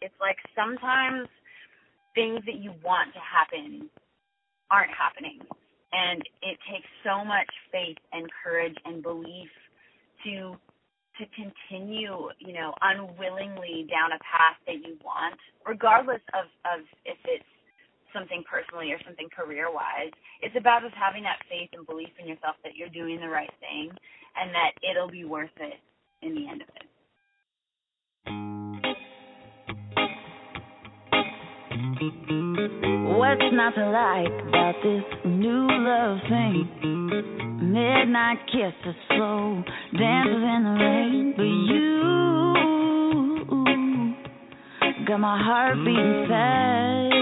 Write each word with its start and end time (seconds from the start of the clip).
it's 0.00 0.14
like 0.20 0.38
sometimes 0.56 1.28
things 2.14 2.40
that 2.46 2.56
you 2.56 2.72
want 2.84 3.12
to 3.14 3.20
happen 3.20 3.90
aren't 4.70 4.92
happening. 4.92 5.40
And 5.92 6.22
it 6.42 6.58
takes 6.70 6.88
so 7.04 7.24
much 7.24 7.50
faith 7.72 7.98
and 8.12 8.28
courage 8.44 8.76
and 8.84 9.02
belief 9.02 9.50
to 10.24 10.56
to 11.18 11.26
continue, 11.36 12.28
you 12.40 12.54
know, 12.54 12.74
unwillingly 12.82 13.86
down 13.90 14.12
a 14.12 14.20
path 14.24 14.56
that 14.66 14.80
you 14.80 14.96
want, 15.04 15.38
regardless 15.66 16.22
of, 16.34 16.46
of 16.64 16.86
if 17.04 17.18
it's 17.26 17.44
something 18.14 18.44
personally 18.50 18.92
or 18.92 18.98
something 19.06 19.28
career 19.30 19.72
wise. 19.72 20.12
It's 20.42 20.56
about 20.58 20.82
just 20.82 20.96
having 20.96 21.22
that 21.24 21.38
faith 21.48 21.70
and 21.74 21.86
belief 21.86 22.10
in 22.18 22.28
yourself 22.28 22.56
that 22.64 22.76
you're 22.76 22.90
doing 22.90 23.20
the 23.20 23.30
right 23.30 23.52
thing 23.60 23.90
and 24.36 24.50
that 24.54 24.72
it'll 24.82 25.10
be 25.10 25.24
worth 25.26 25.54
it 25.60 25.78
in 26.26 26.34
the 26.34 26.48
end 26.50 26.62
of 26.62 26.68
it. 26.76 26.89
What's 31.80 33.40
not 33.52 33.74
to 33.74 33.88
like 33.88 34.28
about 34.48 34.74
this 34.82 35.02
new 35.24 35.66
love 35.66 36.18
thing? 36.28 36.68
Midnight 37.72 38.38
kisses, 38.52 38.94
slow 39.08 39.64
dances 39.96 40.42
in 40.42 40.62
the 40.64 40.76
rain, 40.78 41.32
but 41.34 41.42
you 41.42 41.86
got 45.06 45.20
my 45.20 45.42
heart 45.42 45.76
beating 45.78 46.26
fast. 46.28 47.16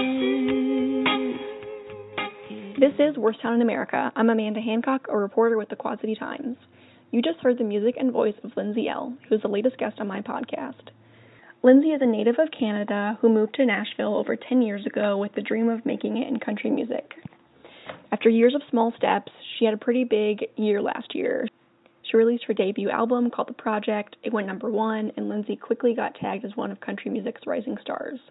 This 2.81 2.93
is 2.99 3.15
Worst 3.17 3.41
Town 3.41 3.53
in 3.53 3.61
America. 3.61 4.11
I'm 4.13 4.29
Amanda 4.29 4.59
Hancock, 4.59 5.07
a 5.09 5.17
reporter 5.17 5.57
with 5.57 5.69
the 5.69 5.77
Quad 5.77 6.01
City 6.01 6.15
Times. 6.19 6.57
You 7.11 7.21
just 7.21 7.39
heard 7.39 7.57
the 7.57 7.63
music 7.63 7.95
and 7.97 8.11
voice 8.11 8.35
of 8.43 8.51
Lindsay 8.57 8.89
Ell, 8.89 9.17
who 9.29 9.35
is 9.35 9.41
the 9.41 9.47
latest 9.47 9.77
guest 9.77 10.01
on 10.01 10.07
my 10.07 10.19
podcast. 10.19 10.89
Lindsay 11.61 11.89
is 11.89 12.01
a 12.01 12.05
native 12.05 12.39
of 12.39 12.51
Canada 12.57 13.17
who 13.19 13.27
moved 13.27 13.55
to 13.55 13.65
Nashville 13.65 14.15
over 14.15 14.37
10 14.37 14.61
years 14.61 14.85
ago 14.85 15.17
with 15.17 15.33
the 15.35 15.41
dream 15.41 15.67
of 15.67 15.85
making 15.85 16.15
it 16.15 16.29
in 16.29 16.39
country 16.39 16.69
music. 16.69 17.15
After 18.13 18.29
years 18.29 18.55
of 18.55 18.61
small 18.69 18.93
steps, 18.95 19.29
she 19.57 19.65
had 19.65 19.73
a 19.73 19.77
pretty 19.77 20.05
big 20.05 20.45
year 20.55 20.81
last 20.81 21.13
year. 21.13 21.49
She 22.03 22.15
released 22.15 22.45
her 22.45 22.53
debut 22.53 22.89
album 22.89 23.29
called 23.29 23.49
The 23.49 23.53
Project. 23.53 24.15
It 24.23 24.31
went 24.31 24.47
number 24.47 24.69
one, 24.69 25.11
and 25.17 25.27
Lindsay 25.27 25.57
quickly 25.57 25.93
got 25.93 26.15
tagged 26.15 26.45
as 26.45 26.55
one 26.55 26.71
of 26.71 26.79
country 26.79 27.11
music's 27.11 27.45
rising 27.45 27.77
stars. 27.81 28.21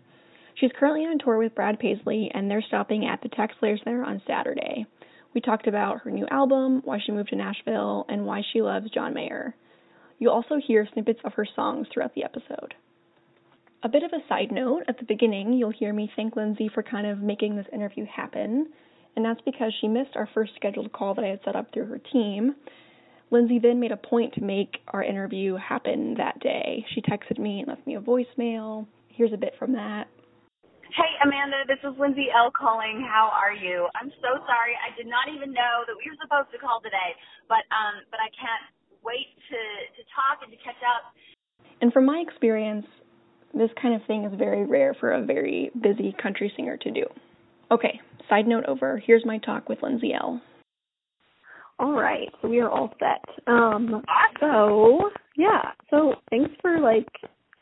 She's 0.55 0.72
currently 0.81 1.03
on 1.03 1.19
tour 1.19 1.36
with 1.36 1.55
Brad 1.55 1.78
Paisley, 1.78 2.31
and 2.33 2.50
they're 2.50 2.62
stopping 2.62 3.05
at 3.05 3.20
the 3.20 3.28
TaxSlayer 3.28 3.84
Center 3.84 4.05
on 4.05 4.22
Saturday. 4.27 4.86
We 5.34 5.42
talked 5.42 5.66
about 5.66 6.00
her 6.00 6.10
new 6.10 6.27
album, 6.31 6.81
why 6.83 6.98
she 6.98 7.12
moved 7.12 7.28
to 7.28 7.36
Nashville, 7.36 8.06
and 8.08 8.25
why 8.25 8.41
she 8.55 8.62
loves 8.62 8.91
John 8.91 9.12
Mayer. 9.12 9.55
You'll 10.19 10.33
also 10.33 10.56
hear 10.56 10.88
snippets 10.94 11.20
of 11.25 11.34
her 11.34 11.47
songs 11.55 11.88
throughout 11.92 12.14
the 12.14 12.25
episode. 12.25 12.72
A 13.84 13.89
bit 13.89 14.03
of 14.03 14.11
a 14.12 14.27
side 14.29 14.51
note 14.51 14.83
at 14.89 14.98
the 14.98 15.05
beginning, 15.05 15.53
you'll 15.53 15.71
hear 15.71 15.93
me 15.93 16.11
thank 16.17 16.34
Lindsay 16.34 16.69
for 16.75 16.83
kind 16.83 17.07
of 17.07 17.23
making 17.23 17.55
this 17.55 17.67
interview 17.73 18.05
happen, 18.07 18.67
and 19.15 19.25
that's 19.25 19.41
because 19.43 19.73
she 19.81 19.87
missed 19.87 20.17
our 20.17 20.29
first 20.34 20.51
scheduled 20.57 20.91
call 20.91 21.15
that 21.15 21.25
I 21.25 21.29
had 21.29 21.41
set 21.45 21.55
up 21.55 21.73
through 21.73 21.87
her 21.87 22.01
team. 22.12 22.56
Lindsay 23.31 23.61
then 23.62 23.79
made 23.79 23.93
a 23.93 23.97
point 23.97 24.34
to 24.34 24.43
make 24.43 24.79
our 24.89 25.05
interview 25.05 25.55
happen 25.55 26.15
that 26.19 26.41
day. 26.41 26.84
She 26.93 27.03
texted 27.03 27.39
me 27.39 27.61
and 27.61 27.69
left 27.69 27.87
me 27.87 27.95
a 27.95 28.01
voicemail. 28.01 28.89
Here's 29.15 29.33
a 29.33 29.37
bit 29.37 29.55
from 29.61 29.75
that. 29.75 30.09
Hey 30.91 31.15
Amanda, 31.23 31.62
this 31.69 31.79
is 31.84 31.95
Lindsay 32.01 32.34
Ell 32.34 32.51
calling. 32.51 33.06
How 33.06 33.31
are 33.31 33.53
you? 33.53 33.87
I'm 33.95 34.11
so 34.19 34.43
sorry. 34.43 34.75
I 34.75 34.91
did 34.97 35.06
not 35.06 35.31
even 35.31 35.53
know 35.53 35.87
that 35.87 35.95
we 35.95 36.11
were 36.11 36.19
supposed 36.19 36.51
to 36.51 36.59
call 36.59 36.81
today, 36.83 37.15
but 37.47 37.62
um 37.71 38.03
but 38.11 38.19
I 38.19 38.33
can't 38.34 38.67
wait 39.05 39.29
to 39.53 39.61
to 39.95 40.03
talk 40.17 40.43
and 40.43 40.51
to 40.51 40.59
catch 40.65 40.81
up. 40.83 41.12
And 41.84 41.93
from 41.93 42.09
my 42.09 42.25
experience, 42.27 42.89
this 43.54 43.70
kind 43.80 43.94
of 43.94 44.06
thing 44.06 44.24
is 44.24 44.32
very 44.38 44.66
rare 44.66 44.94
for 44.98 45.12
a 45.12 45.24
very 45.24 45.70
busy 45.80 46.14
country 46.22 46.52
singer 46.56 46.77
to 46.77 46.91
do. 46.91 47.04
Okay, 47.70 48.00
side 48.28 48.46
note 48.46 48.64
over. 48.66 49.02
Here's 49.04 49.24
my 49.24 49.38
talk 49.38 49.68
with 49.68 49.82
Lindsay 49.82 50.12
Ell. 50.14 50.41
All 51.78 51.92
right, 51.92 52.28
so 52.42 52.48
we 52.48 52.58
are 52.60 52.69
all 52.69 52.92
set. 52.98 53.25
Um, 53.47 54.03
so 54.41 55.10
yeah, 55.37 55.70
so 55.91 56.14
thanks 56.31 56.50
for 56.60 56.81
like 56.81 57.08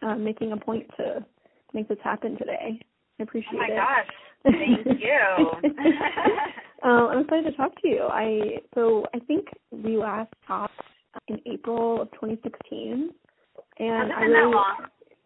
uh, 0.02 0.14
making 0.14 0.52
a 0.52 0.56
point 0.56 0.86
to 0.96 1.24
make 1.74 1.88
this 1.88 1.98
happen 2.02 2.38
today. 2.38 2.80
I 3.18 3.22
appreciate 3.22 3.52
it. 3.52 3.58
Oh 3.58 4.44
my 4.44 4.52
it. 4.52 4.54
gosh, 4.56 4.84
thank 4.84 5.00
you. 5.00 5.70
um, 6.88 7.08
I'm 7.08 7.18
excited 7.20 7.50
to 7.50 7.56
talk 7.56 7.72
to 7.82 7.88
you. 7.88 8.02
I 8.10 8.58
so 8.74 9.04
I 9.14 9.18
think 9.20 9.48
we 9.70 9.98
last 9.98 10.32
talked 10.46 10.80
in 11.28 11.38
April 11.46 12.00
of 12.02 12.10
2016, 12.12 13.10
and 13.78 14.12
I 14.12 14.20
really 14.22 14.54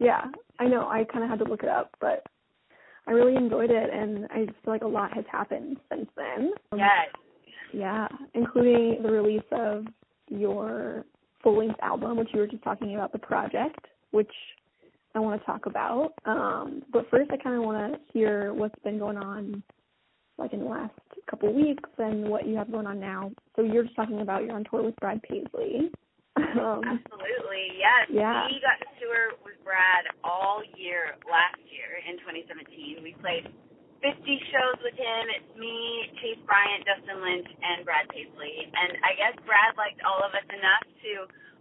yeah, 0.01 0.25
I 0.59 0.67
know. 0.67 0.89
I 0.89 1.05
kind 1.05 1.23
of 1.23 1.31
had 1.31 1.39
to 1.41 1.45
look 1.45 1.63
it 1.63 1.69
up, 1.69 1.95
but 2.01 2.25
I 3.07 3.13
really 3.13 3.37
enjoyed 3.37 3.71
it, 3.71 3.91
and 3.93 4.27
I 4.33 4.47
just 4.47 4.59
feel 4.65 4.73
like 4.73 4.83
a 4.83 4.89
lot 4.89 5.13
has 5.15 5.25
happened 5.31 5.77
since 5.91 6.09
then. 6.17 6.53
Yes. 6.77 7.09
Yeah, 7.73 8.09
including 8.35 9.03
the 9.03 9.11
release 9.11 9.43
of 9.53 9.87
your 10.29 11.05
full-length 11.43 11.79
album, 11.83 12.17
which 12.17 12.29
you 12.33 12.41
were 12.41 12.47
just 12.47 12.65
talking 12.65 12.95
about, 12.95 13.13
the 13.13 13.19
project, 13.19 13.87
which 14.11 14.33
I 15.15 15.21
want 15.21 15.41
to 15.41 15.47
talk 15.47 15.67
about. 15.67 16.15
Um, 16.25 16.83
but 16.93 17.09
first, 17.11 17.31
I 17.31 17.37
kind 17.37 17.57
of 17.57 17.63
want 17.63 17.93
to 17.93 18.01
hear 18.13 18.55
what's 18.55 18.79
been 18.83 18.99
going 18.99 19.17
on, 19.19 19.63
like 20.39 20.53
in 20.53 20.61
the 20.61 20.67
last 20.67 20.95
couple 21.29 21.53
weeks, 21.53 21.89
and 21.99 22.29
what 22.29 22.47
you 22.47 22.57
have 22.57 22.73
going 22.73 22.87
on 22.87 22.99
now. 22.99 23.31
So 23.57 23.63
you're 23.63 23.85
just 23.85 23.97
talking 23.97 24.21
about 24.21 24.45
you're 24.45 24.55
on 24.55 24.65
tour 24.71 24.83
with 24.83 24.97
Brad 24.97 25.23
Paisley. 25.23 25.91
Um, 26.39 26.83
Absolutely, 26.87 27.79
yes. 27.79 28.07
Yeah. 28.11 28.47
We 28.47 28.63
got 28.63 28.79
to 28.79 28.89
tour 29.03 29.35
with 29.43 29.59
Brad 29.67 30.07
all 30.23 30.63
year 30.79 31.19
last 31.27 31.59
year 31.71 31.99
in 32.07 32.21
2017. 32.23 33.03
We 33.03 33.19
played 33.19 33.51
50 34.03 34.15
shows 34.55 34.79
with 34.81 34.95
him. 34.95 35.23
It's 35.35 35.51
me, 35.59 36.11
Chase 36.23 36.41
Bryant, 36.47 36.87
Dustin 36.87 37.19
Lynch, 37.21 37.51
and 37.51 37.83
Brad 37.83 38.07
Paisley. 38.11 38.71
And 38.71 38.99
I 39.03 39.13
guess 39.19 39.35
Brad 39.43 39.75
liked 39.75 40.01
all 40.07 40.23
of 40.23 40.33
us 40.33 40.47
enough 40.49 40.85
to 41.05 41.13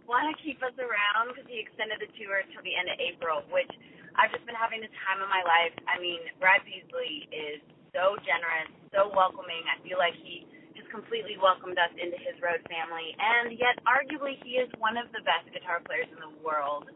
want 0.08 0.26
to 0.30 0.34
keep 0.42 0.58
us 0.62 0.74
around 0.78 1.34
because 1.34 1.46
he 1.46 1.62
extended 1.62 2.02
the 2.02 2.10
tour 2.18 2.42
till 2.50 2.62
the 2.66 2.74
end 2.74 2.90
of 2.90 2.98
April, 2.98 3.46
which 3.54 3.70
I've 4.18 4.34
just 4.34 4.42
been 4.42 4.58
having 4.58 4.82
the 4.82 4.90
time 5.06 5.22
of 5.22 5.30
my 5.30 5.42
life. 5.46 5.74
I 5.86 6.02
mean, 6.02 6.18
Brad 6.42 6.66
Paisley 6.66 7.30
is 7.30 7.62
so 7.94 8.18
generous, 8.26 8.70
so 8.90 9.06
welcoming. 9.14 9.62
I 9.70 9.78
feel 9.86 10.02
like 10.02 10.18
he 10.18 10.49
completely 10.90 11.38
welcomed 11.38 11.78
us 11.78 11.94
into 11.96 12.18
his 12.18 12.36
road 12.42 12.60
family, 12.66 13.14
and 13.16 13.54
yet 13.56 13.78
arguably 13.86 14.36
he 14.42 14.58
is 14.58 14.68
one 14.82 14.98
of 14.98 15.08
the 15.14 15.22
best 15.22 15.46
guitar 15.54 15.80
players 15.86 16.10
in 16.10 16.20
the 16.20 16.34
world. 16.42 16.90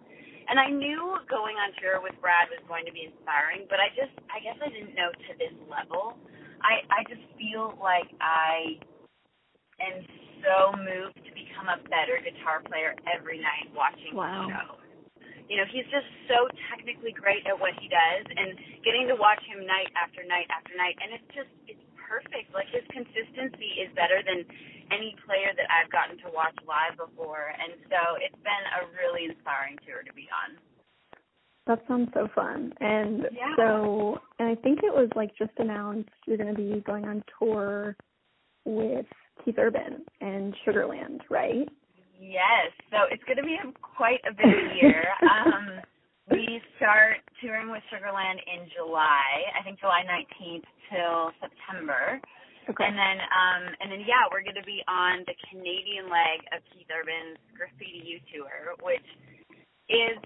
And 0.44 0.60
I 0.60 0.68
knew 0.68 1.16
going 1.32 1.56
on 1.56 1.72
tour 1.80 2.04
with 2.04 2.12
Brad 2.20 2.52
was 2.52 2.60
going 2.68 2.84
to 2.84 2.92
be 2.92 3.08
inspiring, 3.08 3.64
but 3.72 3.80
I 3.80 3.88
just 3.96 4.12
I 4.28 4.44
guess 4.44 4.58
I 4.60 4.68
didn't 4.68 4.92
know 4.92 5.08
to 5.08 5.30
this 5.40 5.54
level. 5.70 6.20
I 6.60 6.84
I 6.92 7.00
just 7.08 7.24
feel 7.40 7.72
like 7.80 8.12
I 8.20 8.76
am 9.80 10.04
so 10.44 10.76
moved 10.76 11.16
to 11.24 11.30
become 11.32 11.72
a 11.72 11.80
better 11.88 12.20
guitar 12.20 12.60
player 12.68 12.92
every 13.08 13.40
night 13.40 13.72
watching 13.72 14.12
wow. 14.12 14.44
the 14.44 14.52
show. 14.52 14.68
You 15.48 15.60
know, 15.60 15.68
he's 15.68 15.84
just 15.92 16.08
so 16.28 16.48
technically 16.72 17.12
great 17.12 17.44
at 17.44 17.56
what 17.56 17.76
he 17.76 17.88
does 17.88 18.24
and 18.32 18.56
getting 18.80 19.08
to 19.12 19.16
watch 19.16 19.40
him 19.44 19.64
night 19.64 19.92
after 19.92 20.24
night 20.24 20.48
after 20.48 20.72
night 20.76 20.96
and 21.00 21.12
it's 21.16 21.30
just 21.36 21.52
it's 21.68 21.83
perfect. 22.14 22.54
Like 22.54 22.70
his 22.70 22.86
consistency 22.94 23.82
is 23.82 23.90
better 23.98 24.22
than 24.22 24.46
any 24.94 25.16
player 25.26 25.50
that 25.56 25.66
I've 25.66 25.90
gotten 25.90 26.18
to 26.22 26.28
watch 26.30 26.54
live 26.62 26.94
before, 26.94 27.50
and 27.50 27.74
so 27.90 28.20
it's 28.22 28.38
been 28.46 28.64
a 28.78 28.86
really 28.94 29.26
inspiring 29.26 29.78
tour 29.82 30.06
to 30.06 30.12
be 30.14 30.28
on. 30.30 30.54
That 31.66 31.80
sounds 31.88 32.10
so 32.12 32.28
fun. 32.34 32.74
And 32.80 33.26
yeah. 33.32 33.56
so, 33.56 34.20
and 34.38 34.48
I 34.48 34.54
think 34.54 34.80
it 34.82 34.92
was 34.92 35.08
like 35.16 35.30
just 35.38 35.52
announced 35.58 36.10
you're 36.26 36.36
going 36.36 36.54
to 36.54 36.60
be 36.60 36.82
going 36.86 37.06
on 37.06 37.24
tour 37.38 37.96
with 38.66 39.06
Keith 39.42 39.56
Urban 39.58 40.04
and 40.20 40.54
Sugarland, 40.66 41.20
right? 41.30 41.68
Yes. 42.20 42.68
So 42.90 43.08
it's 43.10 43.24
going 43.24 43.38
to 43.38 43.42
be 43.42 43.56
a, 43.56 43.72
quite 43.80 44.20
a 44.28 44.34
busy 44.34 44.76
year. 44.80 45.04
um, 45.22 45.80
we 46.30 46.60
start 46.76 47.18
touring 47.44 47.68
with 47.68 47.84
Sugarland 47.92 48.40
in 48.48 48.64
July. 48.72 49.52
I 49.52 49.60
think 49.60 49.76
July 49.76 50.00
19th 50.08 50.64
till 50.88 51.28
September. 51.44 52.16
Okay. 52.64 52.80
And 52.80 52.96
then 52.96 53.18
um 53.20 53.62
and 53.84 53.88
then 53.92 54.02
yeah, 54.08 54.24
we're 54.32 54.40
going 54.40 54.56
to 54.56 54.64
be 54.64 54.80
on 54.88 55.20
the 55.28 55.36
Canadian 55.52 56.08
leg 56.08 56.40
of 56.56 56.64
Keith 56.72 56.88
Urban's 56.88 57.36
Graffiti 57.52 58.00
U 58.00 58.16
tour, 58.32 58.72
which 58.80 59.04
is 59.92 60.16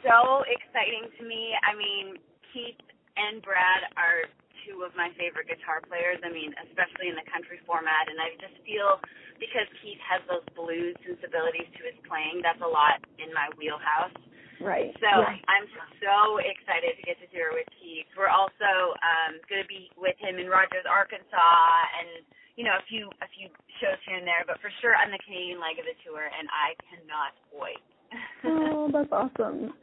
so 0.00 0.40
exciting 0.48 1.12
to 1.20 1.22
me. 1.28 1.52
I 1.60 1.76
mean, 1.76 2.16
Keith 2.56 2.80
and 3.20 3.44
Brad 3.44 3.92
are 4.00 4.24
two 4.64 4.80
of 4.88 4.96
my 4.96 5.12
favorite 5.20 5.52
guitar 5.52 5.84
players. 5.84 6.16
I 6.24 6.32
mean, 6.32 6.56
especially 6.64 7.12
in 7.12 7.20
the 7.20 7.28
country 7.28 7.60
format 7.68 8.08
and 8.08 8.16
I 8.16 8.32
just 8.40 8.56
feel 8.64 8.96
because 9.36 9.68
Keith 9.84 10.00
has 10.00 10.24
those 10.24 10.46
blues 10.56 10.96
sensibilities 11.04 11.68
to 11.76 11.80
his 11.84 11.98
playing, 12.08 12.40
that's 12.40 12.64
a 12.64 12.70
lot 12.70 13.04
in 13.20 13.28
my 13.36 13.52
wheelhouse. 13.60 14.16
Right. 14.60 14.94
So 15.02 15.10
right. 15.22 15.42
I'm 15.50 15.66
so 15.98 16.38
excited 16.38 16.94
to 16.98 17.02
get 17.02 17.18
to 17.22 17.26
tour 17.34 17.54
with 17.54 17.66
Keith. 17.80 18.06
We're 18.14 18.32
also 18.32 18.94
um 19.02 19.40
going 19.50 19.62
to 19.62 19.70
be 19.70 19.90
with 19.98 20.14
him 20.20 20.38
in 20.38 20.46
Rogers, 20.46 20.86
Arkansas, 20.86 21.74
and 21.98 22.26
you 22.54 22.64
know 22.64 22.76
a 22.78 22.84
few 22.86 23.10
a 23.22 23.28
few 23.34 23.50
shows 23.82 23.98
here 24.06 24.18
and 24.18 24.26
there. 24.26 24.46
But 24.46 24.62
for 24.62 24.70
sure, 24.78 24.94
on 24.94 25.10
the 25.10 25.20
Canadian 25.26 25.58
leg 25.58 25.80
of 25.82 25.86
the 25.86 25.96
tour, 26.06 26.26
and 26.26 26.46
I 26.52 26.78
cannot 26.86 27.32
wait. 27.50 27.82
oh, 28.46 28.90
that's 28.92 29.10
awesome. 29.10 29.74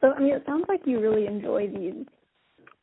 So 0.00 0.12
I 0.12 0.18
mean, 0.20 0.34
it 0.34 0.44
sounds 0.46 0.66
like 0.68 0.82
you 0.84 1.00
really 1.00 1.26
enjoy 1.26 1.66
these 1.68 2.06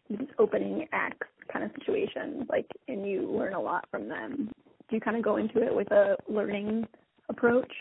these 0.10 0.28
opening 0.40 0.88
acts 0.92 1.28
kind 1.52 1.66
of 1.66 1.72
situations, 1.80 2.46
like, 2.50 2.68
and 2.88 3.08
you 3.08 3.30
learn 3.30 3.54
a 3.54 3.62
lot 3.62 3.86
from 3.92 4.08
them. 4.08 4.52
Do 4.90 4.96
you 4.96 5.02
kind 5.02 5.18
of 5.18 5.24
go 5.24 5.38
into 5.38 5.62
it 5.62 5.74
with 5.74 5.92
a 5.92 6.16
learning 6.28 6.88
approach? 7.30 7.72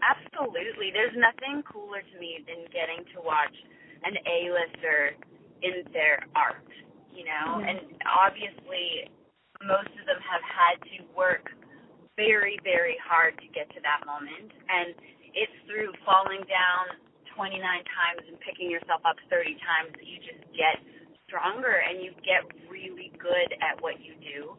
Absolutely. 0.00 0.90
There's 0.92 1.14
nothing 1.16 1.62
cooler 1.64 2.00
to 2.00 2.16
me 2.18 2.40
than 2.48 2.64
getting 2.72 3.04
to 3.14 3.20
watch 3.20 3.54
an 4.04 4.16
A-lister 4.24 5.16
in 5.60 5.84
their 5.92 6.24
art, 6.32 6.64
you 7.12 7.24
know? 7.24 7.60
Mm-hmm. 7.60 7.68
And 7.68 7.78
obviously, 8.08 9.12
most 9.60 9.92
of 9.92 10.04
them 10.08 10.20
have 10.24 10.44
had 10.44 10.76
to 10.96 11.04
work 11.12 11.52
very, 12.16 12.56
very 12.64 12.96
hard 13.00 13.36
to 13.40 13.46
get 13.52 13.68
to 13.76 13.80
that 13.84 14.04
moment. 14.08 14.52
And 14.68 14.96
it's 15.36 15.52
through 15.68 15.92
falling 16.04 16.42
down 16.48 16.96
29 17.36 17.60
times 17.60 18.22
and 18.24 18.36
picking 18.40 18.72
yourself 18.72 19.04
up 19.04 19.16
30 19.28 19.56
times 19.60 19.92
that 19.96 20.04
you 20.08 20.18
just 20.20 20.42
get 20.56 20.80
stronger 21.28 21.80
and 21.80 22.02
you 22.02 22.10
get 22.26 22.42
really 22.66 23.12
good 23.20 23.48
at 23.62 23.78
what 23.84 24.02
you 24.02 24.16
do. 24.18 24.56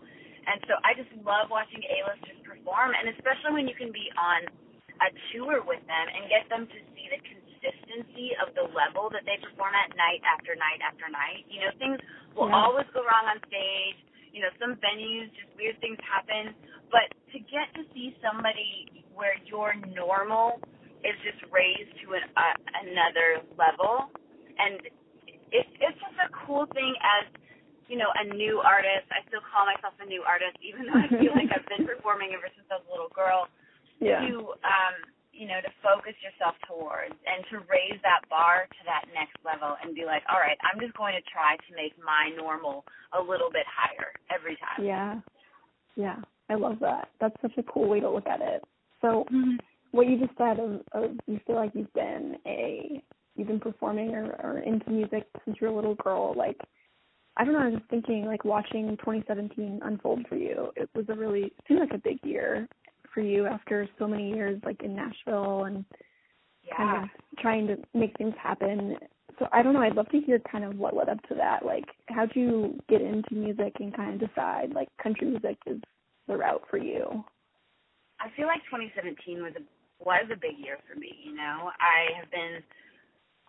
And 0.48 0.58
so 0.66 0.74
I 0.82 0.98
just 0.98 1.12
love 1.22 1.54
watching 1.54 1.84
A-listers 1.86 2.42
perform, 2.42 2.98
and 2.98 3.14
especially 3.14 3.54
when 3.54 3.70
you 3.70 3.78
can 3.78 3.94
be 3.94 4.10
on 4.18 4.50
a 5.02 5.10
tour 5.34 5.66
with 5.66 5.82
them 5.90 6.06
and 6.14 6.30
get 6.30 6.46
them 6.48 6.70
to 6.70 6.80
see 6.94 7.08
the 7.10 7.22
consistency 7.26 8.34
of 8.42 8.54
the 8.54 8.66
level 8.74 9.10
that 9.14 9.26
they 9.26 9.38
perform 9.42 9.74
at 9.74 9.94
night 9.98 10.22
after 10.26 10.54
night 10.58 10.82
after 10.82 11.10
night. 11.10 11.46
You 11.50 11.66
know, 11.66 11.72
things 11.78 11.98
will 12.38 12.50
yeah. 12.50 12.62
always 12.62 12.90
go 12.94 13.02
wrong 13.02 13.30
on 13.30 13.42
stage. 13.50 13.98
You 14.32 14.46
know, 14.46 14.54
some 14.62 14.80
venues 14.80 15.28
just 15.36 15.52
weird 15.60 15.76
things 15.84 16.00
happen, 16.08 16.56
but 16.88 17.12
to 17.36 17.38
get 17.52 17.68
to 17.76 17.84
see 17.92 18.16
somebody 18.24 19.04
where 19.12 19.36
your 19.44 19.76
normal 19.92 20.64
is 21.04 21.18
just 21.26 21.44
raised 21.52 21.92
to 22.06 22.16
an, 22.16 22.24
uh, 22.40 22.56
another 22.86 23.44
level, 23.60 24.08
and 24.56 24.80
it's 25.52 25.72
it's 25.84 26.00
just 26.00 26.18
a 26.24 26.32
cool 26.48 26.64
thing 26.72 26.96
as 27.04 27.28
you 27.92 28.00
know 28.00 28.08
a 28.08 28.32
new 28.32 28.64
artist. 28.64 29.04
I 29.12 29.20
still 29.28 29.44
call 29.52 29.68
myself 29.68 30.00
a 30.00 30.08
new 30.08 30.24
artist, 30.24 30.56
even 30.64 30.88
though 30.88 30.96
I 30.96 31.08
feel 31.12 31.36
like 31.36 31.52
I've 31.56 31.68
been 31.68 31.84
performing 31.84 32.32
ever 32.32 32.48
since 32.56 32.68
I 32.72 32.80
was 32.80 32.88
a 32.88 32.92
little 32.92 33.12
girl. 33.12 33.52
Yeah. 34.02 34.26
To 34.26 34.58
um, 34.66 34.96
you 35.32 35.48
know, 35.48 35.62
to 35.64 35.72
focus 35.82 36.14
yourself 36.22 36.54
towards 36.68 37.16
and 37.26 37.42
to 37.50 37.66
raise 37.66 37.98
that 38.04 38.22
bar 38.30 38.68
to 38.70 38.82
that 38.86 39.10
next 39.10 39.38
level 39.42 39.76
and 39.82 39.96
be 39.96 40.06
like, 40.06 40.22
all 40.30 40.38
right, 40.38 40.58
I'm 40.62 40.80
just 40.80 40.94
going 40.94 41.16
to 41.16 41.24
try 41.32 41.56
to 41.56 41.72
make 41.74 41.98
my 41.98 42.30
normal 42.38 42.84
a 43.18 43.22
little 43.22 43.50
bit 43.50 43.66
higher 43.66 44.14
every 44.30 44.54
time. 44.62 44.86
Yeah. 44.86 45.18
Yeah. 45.96 46.22
I 46.50 46.56
love 46.56 46.78
that. 46.82 47.10
That's 47.20 47.36
such 47.42 47.58
a 47.58 47.64
cool 47.64 47.90
way 47.90 48.00
to 48.02 48.10
look 48.10 48.28
at 48.28 48.42
it. 48.42 48.62
So 49.02 49.26
mm-hmm. 49.32 49.56
what 49.92 50.08
you 50.08 50.20
just 50.20 50.38
said 50.38 50.60
of, 50.60 50.82
of 50.92 51.18
you 51.26 51.40
feel 51.48 51.56
like 51.56 51.72
you've 51.74 51.94
been 51.94 52.38
a 52.46 53.02
you've 53.36 53.48
been 53.48 53.60
performing 53.60 54.14
or, 54.14 54.36
or 54.44 54.60
into 54.60 54.92
music 54.92 55.26
since 55.46 55.58
you're 55.60 55.72
a 55.72 55.76
little 55.76 55.96
girl, 55.96 56.36
like 56.38 56.60
I 57.38 57.46
don't 57.46 57.54
know, 57.54 57.62
I 57.62 57.70
was 57.70 57.80
just 57.80 57.90
thinking 57.90 58.26
like 58.26 58.44
watching 58.44 58.98
2017 58.98 59.80
unfold 59.82 60.28
for 60.28 60.36
you. 60.36 60.72
It 60.76 60.90
was 60.94 61.06
a 61.10 61.16
really 61.16 61.46
it 61.46 61.54
seemed 61.68 61.80
like 61.80 61.94
a 61.94 61.98
big 61.98 62.20
year 62.24 62.68
for 63.14 63.22
you 63.22 63.46
after 63.46 63.88
so 64.00 64.08
many 64.08 64.30
years 64.30 64.60
like 64.66 64.82
in 64.84 64.96
Nashville 64.96 65.66
and 65.66 65.86
yeah. 66.64 66.78
kind 66.78 67.04
of 67.04 67.40
trying 67.40 67.68
to 67.68 67.78
make 67.94 68.18
things 68.18 68.34
happen. 68.42 68.98
So 69.40 69.48
I 69.52 69.64
don't 69.64 69.74
know, 69.74 69.82
I'd 69.82 69.96
love 69.96 70.10
to 70.10 70.20
hear 70.20 70.40
kind 70.40 70.64
of 70.64 70.78
what 70.78 70.96
led 70.96 71.10
up 71.10 71.22
to 71.30 71.36
that. 71.36 71.66
Like 71.66 71.86
how'd 72.08 72.32
you 72.36 72.80
get 72.90 73.02
into 73.02 73.34
music 73.34 73.74
and 73.80 73.96
kind 73.96 74.22
of 74.22 74.30
decide 74.30 74.74
like 74.74 74.90
country 75.02 75.28
music 75.28 75.58
is 75.66 75.80
the 76.28 76.38
route 76.38 76.64
for 76.70 76.78
you? 76.78 77.24
I 78.20 78.30
feel 78.36 78.46
like 78.46 78.62
2017 78.70 79.42
was 79.42 79.54
a 79.58 79.64
was 80.04 80.26
a 80.32 80.36
big 80.36 80.58
year 80.58 80.78
for 80.88 80.98
me, 80.98 81.14
you 81.24 81.36
know. 81.36 81.70
I 81.80 82.18
have 82.20 82.30
been 82.32 82.64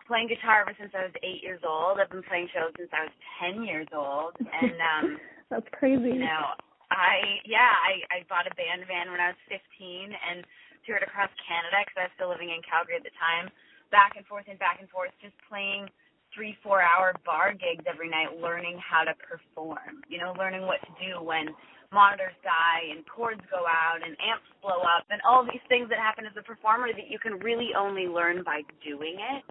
playing 0.07 0.27
guitar 0.27 0.61
ever 0.61 0.75
since 0.79 0.91
I 0.93 1.03
was 1.03 1.13
eight 1.23 1.41
years 1.41 1.61
old. 1.65 1.99
I've 1.99 2.09
been 2.09 2.23
playing 2.23 2.47
shows 2.53 2.71
since 2.77 2.89
I 2.93 3.09
was 3.09 3.15
ten 3.39 3.63
years 3.63 3.87
old, 3.93 4.33
and 4.39 4.77
um, 4.77 5.17
that's 5.49 5.67
crazy. 5.71 6.13
You 6.13 6.29
know, 6.29 6.53
I 6.91 7.39
yeah, 7.45 7.71
I 7.71 8.03
I 8.11 8.17
bought 8.27 8.49
a 8.49 8.53
band 8.55 8.83
van 8.87 9.11
when 9.11 9.21
I 9.23 9.31
was 9.31 9.41
fifteen 9.47 10.11
and 10.11 10.43
toured 10.83 11.03
across 11.03 11.31
Canada 11.47 11.79
because 11.83 11.97
I 11.97 12.05
was 12.11 12.15
still 12.19 12.31
living 12.31 12.51
in 12.51 12.59
Calgary 12.67 12.99
at 12.99 13.05
the 13.07 13.15
time, 13.15 13.47
back 13.91 14.19
and 14.19 14.25
forth 14.27 14.45
and 14.51 14.59
back 14.59 14.83
and 14.83 14.89
forth, 14.91 15.11
just 15.23 15.35
playing 15.47 15.87
three 16.35 16.57
four 16.65 16.81
hour 16.83 17.13
bar 17.23 17.53
gigs 17.53 17.85
every 17.87 18.09
night, 18.09 18.35
learning 18.41 18.81
how 18.81 19.05
to 19.07 19.13
perform. 19.23 20.03
You 20.11 20.19
know, 20.19 20.35
learning 20.35 20.67
what 20.67 20.81
to 20.83 20.91
do 20.99 21.23
when 21.23 21.53
monitors 21.93 22.33
die 22.41 22.89
and 22.89 23.05
cords 23.05 23.41
go 23.53 23.63
out 23.69 24.01
and 24.01 24.17
amps 24.17 24.49
blow 24.65 24.81
up 24.81 25.05
and 25.13 25.21
all 25.21 25.45
these 25.45 25.61
things 25.69 25.85
that 25.93 26.01
happen 26.01 26.25
as 26.25 26.33
a 26.33 26.41
performer 26.41 26.89
that 26.89 27.05
you 27.05 27.21
can 27.21 27.37
really 27.45 27.69
only 27.77 28.09
learn 28.09 28.41
by 28.41 28.65
doing 28.81 29.21
it. 29.21 29.45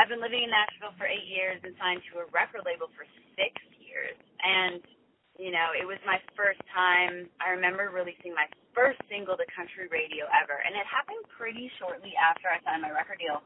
I've 0.00 0.08
been 0.08 0.20
living 0.20 0.44
in 0.44 0.52
Nashville 0.52 0.96
for 0.96 1.04
eight 1.04 1.28
years 1.28 1.60
and 1.64 1.76
signed 1.76 2.00
to 2.12 2.24
a 2.24 2.26
record 2.32 2.64
label 2.64 2.88
for 2.96 3.04
six 3.36 3.52
years. 3.80 4.16
And, 4.40 4.80
you 5.38 5.52
know, 5.52 5.76
it 5.76 5.84
was 5.84 6.00
my 6.08 6.16
first 6.32 6.60
time. 6.72 7.28
I 7.40 7.52
remember 7.52 7.92
releasing 7.92 8.32
my 8.32 8.48
first 8.72 9.00
single 9.08 9.36
to 9.36 9.46
country 9.52 9.88
radio 9.88 10.24
ever. 10.32 10.56
And 10.64 10.72
it 10.72 10.84
happened 10.88 11.24
pretty 11.32 11.68
shortly 11.80 12.16
after 12.16 12.48
I 12.48 12.60
signed 12.64 12.84
my 12.84 12.92
record 12.92 13.20
deal. 13.20 13.44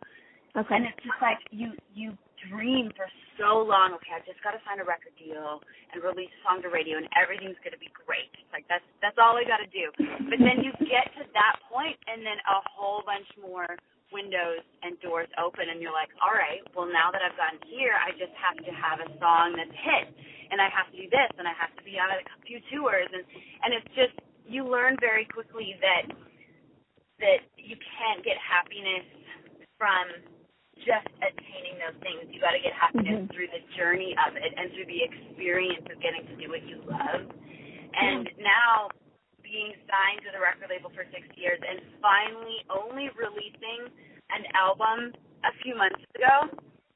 Okay. 0.54 0.74
And 0.74 0.86
it's 0.86 0.98
just 1.06 1.18
like 1.22 1.38
you 1.54 1.78
you 1.94 2.18
dream 2.50 2.90
for 2.98 3.06
so 3.38 3.62
long, 3.62 3.94
okay, 4.00 4.16
I've 4.16 4.26
just 4.26 4.42
gotta 4.42 4.58
sign 4.66 4.82
a 4.82 4.86
record 4.86 5.14
deal 5.14 5.62
and 5.92 6.02
release 6.02 6.32
a 6.32 6.40
song 6.42 6.58
to 6.66 6.72
radio 6.72 6.98
and 6.98 7.06
everything's 7.14 7.58
gonna 7.62 7.78
be 7.78 7.92
great. 7.94 8.34
It's 8.34 8.50
like 8.50 8.66
that's 8.66 8.86
that's 8.98 9.14
all 9.22 9.38
I 9.38 9.46
gotta 9.46 9.70
do. 9.70 9.94
But 10.26 10.42
then 10.42 10.66
you 10.66 10.74
get 10.82 11.06
to 11.22 11.26
that 11.38 11.62
point 11.70 11.94
and 12.10 12.26
then 12.26 12.38
a 12.50 12.58
whole 12.66 13.06
bunch 13.06 13.30
more 13.38 13.70
windows 14.10 14.66
and 14.82 14.98
doors 14.98 15.30
open 15.38 15.70
and 15.70 15.78
you're 15.78 15.94
like, 15.94 16.10
all 16.18 16.34
right, 16.34 16.66
well 16.74 16.90
now 16.90 17.14
that 17.14 17.22
I've 17.22 17.38
gotten 17.38 17.62
here, 17.70 17.94
I 17.94 18.10
just 18.18 18.34
have 18.34 18.58
to 18.58 18.72
have 18.74 18.98
a 18.98 19.08
song 19.22 19.54
that's 19.54 19.76
hit 19.78 20.10
and 20.50 20.60
I 20.60 20.68
have 20.70 20.90
to 20.90 20.96
do 20.98 21.06
this 21.08 21.30
and 21.38 21.46
I 21.46 21.54
have 21.54 21.72
to 21.78 21.82
be 21.82 21.98
on 21.98 22.10
a 22.10 22.20
few 22.46 22.58
tours 22.70 23.08
and 23.10 23.24
and 23.62 23.70
it's 23.74 23.90
just 23.94 24.14
you 24.46 24.66
learn 24.66 24.98
very 24.98 25.24
quickly 25.26 25.78
that 25.80 26.10
that 27.22 27.40
you 27.56 27.76
can't 27.76 28.24
get 28.24 28.36
happiness 28.40 29.06
from 29.76 30.08
just 30.80 31.08
attaining 31.20 31.76
those 31.76 31.96
things. 32.00 32.32
You 32.32 32.40
got 32.40 32.56
to 32.56 32.62
get 32.64 32.72
happiness 32.72 33.28
mm-hmm. 33.28 33.32
through 33.36 33.52
the 33.52 33.60
journey 33.76 34.16
of 34.16 34.32
it 34.36 34.52
and 34.56 34.72
through 34.72 34.88
the 34.88 35.00
experience 35.04 35.84
of 35.92 36.00
getting 36.00 36.24
to 36.24 36.34
do 36.40 36.48
what 36.48 36.64
you 36.64 36.80
love. 36.88 37.28
And 37.92 38.24
mm-hmm. 38.24 38.40
now 38.40 38.88
being 39.44 39.76
signed 39.84 40.24
to 40.24 40.30
the 40.32 40.40
record 40.40 40.72
label 40.72 40.88
for 40.96 41.04
six 41.12 41.26
years 41.36 41.60
and 41.60 41.82
finally 42.00 42.64
only 42.72 43.12
releasing 43.18 43.92
an 44.32 44.46
album 44.56 45.12
a 45.44 45.52
few 45.60 45.74
months 45.76 46.00
ago. 46.16 46.36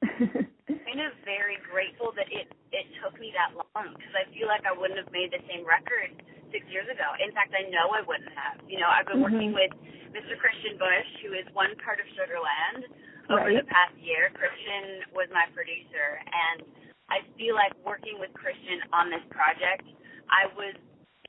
I'm 0.65 0.81
kind 0.81 1.01
of 1.03 1.13
very 1.27 1.59
grateful 1.61 2.15
that 2.15 2.31
it 2.31 2.49
it 2.75 2.85
took 2.99 3.15
me 3.15 3.31
that 3.31 3.55
long 3.55 3.95
because 3.95 4.11
I 4.11 4.27
feel 4.35 4.51
like 4.51 4.67
I 4.67 4.75
wouldn't 4.75 4.99
have 4.99 5.09
made 5.15 5.31
the 5.31 5.39
same 5.47 5.63
record 5.63 6.11
six 6.51 6.67
years 6.67 6.85
ago. 6.91 7.07
In 7.23 7.31
fact, 7.31 7.55
I 7.55 7.71
know 7.71 7.95
I 7.95 8.03
wouldn't 8.03 8.35
have. 8.35 8.59
You 8.67 8.83
know, 8.83 8.91
I've 8.91 9.07
been 9.07 9.23
mm-hmm. 9.23 9.31
working 9.31 9.51
with 9.55 9.71
Mr. 10.11 10.35
Christian 10.35 10.75
Bush, 10.75 11.09
who 11.23 11.31
is 11.39 11.47
one 11.55 11.71
part 11.79 12.03
of 12.03 12.07
Sugarland. 12.19 12.91
Over 13.31 13.49
right. 13.49 13.63
the 13.63 13.65
past 13.65 13.95
year, 13.97 14.29
Christian 14.37 15.07
was 15.15 15.25
my 15.33 15.49
producer, 15.55 16.21
and 16.21 16.61
I 17.09 17.25
feel 17.39 17.57
like 17.57 17.73
working 17.81 18.21
with 18.21 18.29
Christian 18.37 18.85
on 18.93 19.09
this 19.09 19.23
project, 19.33 19.87
I 20.29 20.45
was 20.53 20.77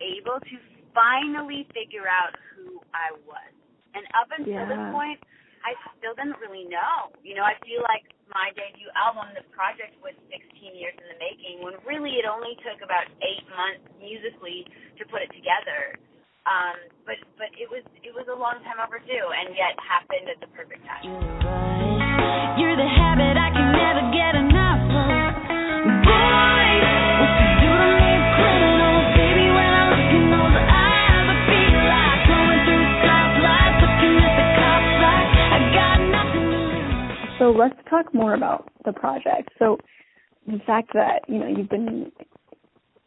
able 0.04 0.36
to 0.36 0.56
finally 0.92 1.64
figure 1.72 2.04
out 2.04 2.36
who 2.52 2.84
I 2.92 3.16
was. 3.24 3.52
And 3.96 4.04
up 4.12 4.28
until 4.28 4.60
yeah. 4.60 4.68
this 4.68 4.84
point, 4.92 5.20
I 5.66 5.74
still 5.98 6.14
didn't 6.14 6.38
really 6.38 6.62
know. 6.70 7.10
You 7.26 7.34
know, 7.34 7.42
I 7.42 7.58
feel 7.66 7.82
like 7.82 8.06
my 8.30 8.54
debut 8.54 8.86
album, 8.94 9.34
the 9.34 9.42
project 9.50 9.98
was 9.98 10.14
16 10.30 10.38
years 10.78 10.94
in 10.94 11.10
the 11.10 11.18
making, 11.18 11.58
when 11.58 11.74
really 11.82 12.22
it 12.22 12.26
only 12.26 12.54
took 12.62 12.78
about 12.86 13.10
eight 13.18 13.42
months 13.50 13.82
musically 13.98 14.62
to 14.94 15.02
put 15.10 15.26
it 15.26 15.30
together. 15.34 15.98
Um, 16.46 16.78
but 17.02 17.18
but 17.34 17.50
it 17.58 17.66
was 17.66 17.82
it 18.06 18.14
was 18.14 18.30
a 18.30 18.38
long 18.38 18.62
time 18.62 18.78
overdue, 18.78 19.26
and 19.34 19.58
yet 19.58 19.74
happened 19.82 20.30
at 20.30 20.38
the 20.38 20.46
perfect 20.54 20.86
time. 20.86 21.02
You're 22.54 22.78
the 22.78 22.86
habit 22.86 23.34
I 23.34 23.50
can 23.50 23.74
never 23.74 24.06
get 24.14 24.38
enough 24.38 24.65
let's 37.56 37.76
talk 37.88 38.12
more 38.14 38.34
about 38.34 38.70
the 38.84 38.92
project. 38.92 39.50
So 39.58 39.78
the 40.46 40.60
fact 40.66 40.90
that, 40.94 41.20
you 41.28 41.38
know, 41.38 41.48
you've 41.48 41.68
been 41.68 42.12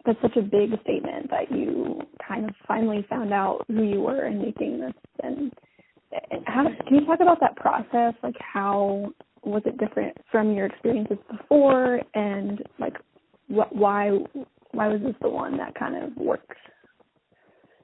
that's 0.05 0.19
such 0.21 0.37
a 0.37 0.41
big 0.41 0.71
statement 0.81 1.29
that 1.29 1.51
you 1.51 2.01
kind 2.25 2.45
of 2.45 2.55
finally 2.67 3.05
found 3.09 3.33
out 3.33 3.65
who 3.67 3.83
you 3.83 4.01
were 4.01 4.25
in 4.25 4.41
making 4.41 4.79
this. 4.79 4.93
And, 5.21 5.51
how 6.45 6.63
can 6.87 6.95
you 6.95 7.05
talk 7.05 7.19
about 7.21 7.39
that 7.39 7.55
process? 7.55 8.15
Like 8.23 8.33
how 8.39 9.13
was 9.43 9.61
it 9.67 9.77
different 9.77 10.17
from 10.31 10.53
your 10.53 10.65
experiences 10.65 11.19
before? 11.29 12.01
And 12.15 12.63
like 12.79 12.95
what 13.47 13.75
why 13.75 14.09
why 14.71 14.87
was 14.87 15.01
this 15.05 15.13
the 15.21 15.29
one 15.29 15.57
that 15.57 15.75
kind 15.77 16.01
of 16.01 16.17
works? 16.17 16.57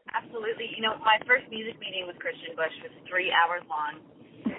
Absolutely. 0.10 0.74
You 0.76 0.82
know 0.82 0.98
my 1.06 1.22
first 1.28 1.46
music 1.52 1.80
meeting 1.80 2.08
with 2.08 2.18
christian 2.18 2.56
bush 2.56 2.74
was 2.82 2.90
three 3.08 3.30
hours 3.30 3.62
long 3.70 4.02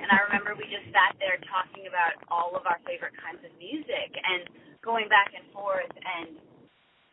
And 0.03 0.09
I 0.13 0.19
remember 0.29 0.55
we 0.57 0.69
just 0.71 0.89
sat 0.93 1.17
there 1.19 1.39
talking 1.49 1.89
about 1.89 2.17
all 2.31 2.55
of 2.57 2.65
our 2.69 2.79
favorite 2.87 3.17
kinds 3.21 3.43
of 3.45 3.53
music 3.59 4.11
and 4.17 4.49
going 4.85 5.09
back 5.09 5.33
and 5.35 5.45
forth. 5.53 5.91
And 5.93 6.37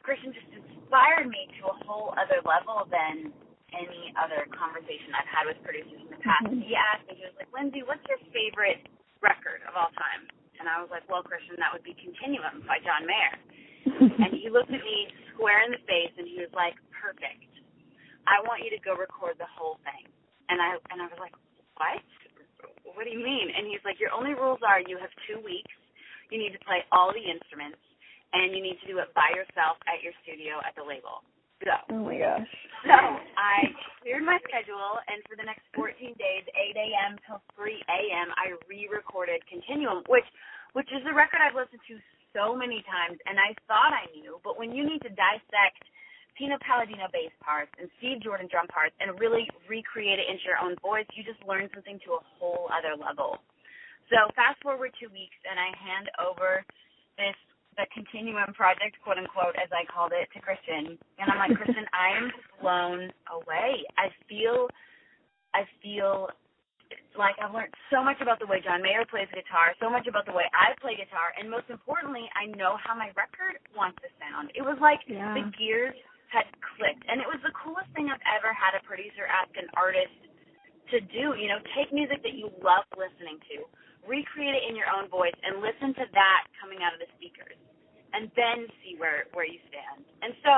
Christian 0.04 0.34
just 0.36 0.50
inspired 0.54 1.28
me 1.32 1.48
to 1.62 1.72
a 1.72 1.76
whole 1.88 2.14
other 2.20 2.44
level 2.44 2.86
than 2.92 3.32
any 3.74 4.14
other 4.20 4.46
conversation 4.54 5.16
I've 5.18 5.32
had 5.32 5.46
with 5.50 5.60
producers 5.66 6.02
in 6.04 6.10
the 6.14 6.22
past. 6.22 6.46
Mhm. 6.46 6.62
He 6.62 6.76
asked 6.78 7.08
me, 7.10 7.16
he 7.18 7.26
was 7.26 7.36
like, 7.40 7.50
Lindsay, 7.54 7.82
what's 7.84 8.06
your 8.08 8.20
favorite 8.32 8.86
record 9.22 9.64
of 9.68 9.74
all 9.76 9.90
time? 9.98 10.30
And 10.60 10.70
I 10.70 10.80
was 10.82 10.90
like, 10.94 11.04
well, 11.10 11.24
Christian, 11.24 11.58
that 11.58 11.74
would 11.74 11.84
be 11.84 11.96
Continuum 11.96 12.62
by 12.68 12.80
John 12.86 13.06
Mayer. 13.08 13.36
And 14.24 14.32
he 14.34 14.50
looked 14.50 14.72
at 14.72 14.80
me 14.84 15.08
square 15.34 15.64
in 15.66 15.72
the 15.72 15.82
face 15.90 16.14
and 16.18 16.28
he 16.28 16.40
was 16.40 16.52
like, 16.54 16.76
perfect. 16.94 17.44
I 18.28 18.40
want 18.48 18.64
you 18.64 18.72
to 18.72 18.80
go 18.80 18.96
record 18.96 19.36
the 19.40 19.50
whole 19.52 19.80
thing. 19.84 20.08
And 20.50 20.62
I 20.62 20.78
and 20.92 21.02
I 21.02 21.08
was 21.12 21.20
like, 21.20 21.36
what? 21.76 22.00
What 22.94 23.06
do 23.06 23.12
you 23.12 23.22
mean? 23.22 23.50
And 23.54 23.68
he's 23.68 23.84
like, 23.86 24.00
your 24.00 24.14
only 24.14 24.34
rules 24.34 24.62
are 24.66 24.82
you 24.82 24.98
have 24.98 25.12
two 25.26 25.42
weeks. 25.42 25.72
You 26.32 26.40
need 26.42 26.54
to 26.54 26.62
play 26.66 26.82
all 26.90 27.14
the 27.14 27.22
instruments, 27.22 27.82
and 28.34 28.56
you 28.56 28.62
need 28.62 28.82
to 28.82 28.88
do 28.90 28.98
it 29.02 29.14
by 29.14 29.30
yourself 29.38 29.78
at 29.86 30.02
your 30.02 30.14
studio 30.26 30.58
at 30.66 30.74
the 30.74 30.86
label. 30.86 31.22
Go. 31.62 31.80
oh 31.96 32.04
my 32.04 32.18
gosh. 32.20 32.50
So 32.84 32.92
I 33.40 33.72
cleared 34.04 34.28
my 34.28 34.36
schedule, 34.44 35.00
and 35.08 35.24
for 35.30 35.40
the 35.40 35.48
next 35.48 35.64
14 35.72 35.96
days, 36.20 36.44
8 36.52 36.76
a.m. 36.76 37.16
till 37.24 37.40
3 37.56 37.72
a.m., 37.72 38.28
I 38.36 38.60
re-recorded 38.68 39.40
Continuum, 39.48 40.04
which 40.12 40.28
which 40.76 40.90
is 40.92 41.06
a 41.06 41.14
record 41.14 41.40
I've 41.40 41.56
listened 41.56 41.86
to 41.88 41.96
so 42.34 42.58
many 42.58 42.82
times, 42.90 43.22
and 43.30 43.38
I 43.38 43.54
thought 43.70 43.94
I 43.94 44.10
knew, 44.12 44.42
but 44.44 44.58
when 44.58 44.74
you 44.74 44.84
need 44.84 45.06
to 45.06 45.14
dissect 45.14 45.86
Pino 46.38 46.58
Palladino 46.66 47.06
bass 47.14 47.32
parts 47.42 47.72
and 47.80 47.90
Steve 47.98 48.22
Jordan 48.22 48.48
drum 48.50 48.68
parts 48.68 48.96
and 49.00 49.14
really 49.20 49.46
recreate 49.70 50.18
it 50.20 50.28
into 50.30 50.44
your 50.46 50.58
own 50.58 50.76
voice, 50.82 51.06
you 51.14 51.24
just 51.24 51.42
learn 51.46 51.70
something 51.74 52.00
to 52.06 52.18
a 52.18 52.22
whole 52.40 52.70
other 52.74 52.98
level. 52.98 53.38
So 54.10 54.30
fast 54.36 54.62
forward 54.62 54.92
two 55.00 55.10
weeks, 55.14 55.38
and 55.48 55.58
I 55.60 55.70
hand 55.78 56.10
over 56.20 56.66
this 57.18 57.38
the 57.74 57.90
continuum 57.90 58.54
project, 58.54 59.02
quote 59.02 59.18
unquote, 59.18 59.58
as 59.58 59.66
I 59.74 59.82
called 59.90 60.14
it, 60.14 60.30
to 60.34 60.40
Christian. 60.40 60.94
And 61.18 61.26
I'm 61.26 61.42
like, 61.42 61.58
Christian, 61.58 61.86
I 61.94 62.08
am 62.22 62.30
blown 62.62 63.00
away. 63.34 63.82
I 63.98 64.14
feel, 64.30 64.70
I 65.58 65.66
feel 65.82 66.30
like 67.18 67.34
I've 67.42 67.50
learned 67.50 67.74
so 67.90 68.06
much 68.06 68.22
about 68.22 68.38
the 68.38 68.46
way 68.46 68.62
John 68.62 68.86
Mayer 68.86 69.06
plays 69.10 69.26
guitar, 69.34 69.74
so 69.82 69.90
much 69.90 70.06
about 70.06 70.30
the 70.30 70.34
way 70.38 70.46
I 70.54 70.78
play 70.82 70.94
guitar, 70.94 71.34
and 71.34 71.50
most 71.50 71.66
importantly, 71.74 72.30
I 72.38 72.46
know 72.54 72.78
how 72.78 72.94
my 72.94 73.10
record 73.18 73.58
wants 73.74 73.98
to 74.06 74.10
sound. 74.22 74.54
It 74.54 74.62
was 74.62 74.78
like 74.78 75.02
Yeah. 75.10 75.34
the 75.34 75.50
gears 75.58 75.98
had 76.34 76.50
clicked, 76.76 77.06
and 77.06 77.22
it 77.22 77.30
was 77.30 77.40
the 77.46 77.54
coolest 77.54 77.94
thing 77.94 78.10
I've 78.10 78.26
ever 78.26 78.50
had 78.52 78.74
a 78.74 78.82
producer 78.84 79.30
ask 79.30 79.54
an 79.54 79.70
artist 79.78 80.18
to 80.90 80.98
do. 81.14 81.38
You 81.38 81.54
know, 81.54 81.62
take 81.78 81.94
music 81.94 82.26
that 82.26 82.34
you 82.34 82.50
love 82.66 82.90
listening 82.98 83.38
to, 83.54 83.70
recreate 84.10 84.58
it 84.58 84.66
in 84.66 84.74
your 84.74 84.90
own 84.90 85.08
voice, 85.14 85.38
and 85.46 85.62
listen 85.62 85.94
to 86.02 86.06
that 86.18 86.42
coming 86.58 86.82
out 86.82 86.98
of 86.98 87.00
the 87.00 87.10
speakers, 87.16 87.56
and 88.18 88.34
then 88.34 88.66
see 88.82 88.98
where 88.98 89.30
where 89.38 89.46
you 89.46 89.62
stand. 89.70 90.02
And 90.26 90.34
so, 90.42 90.54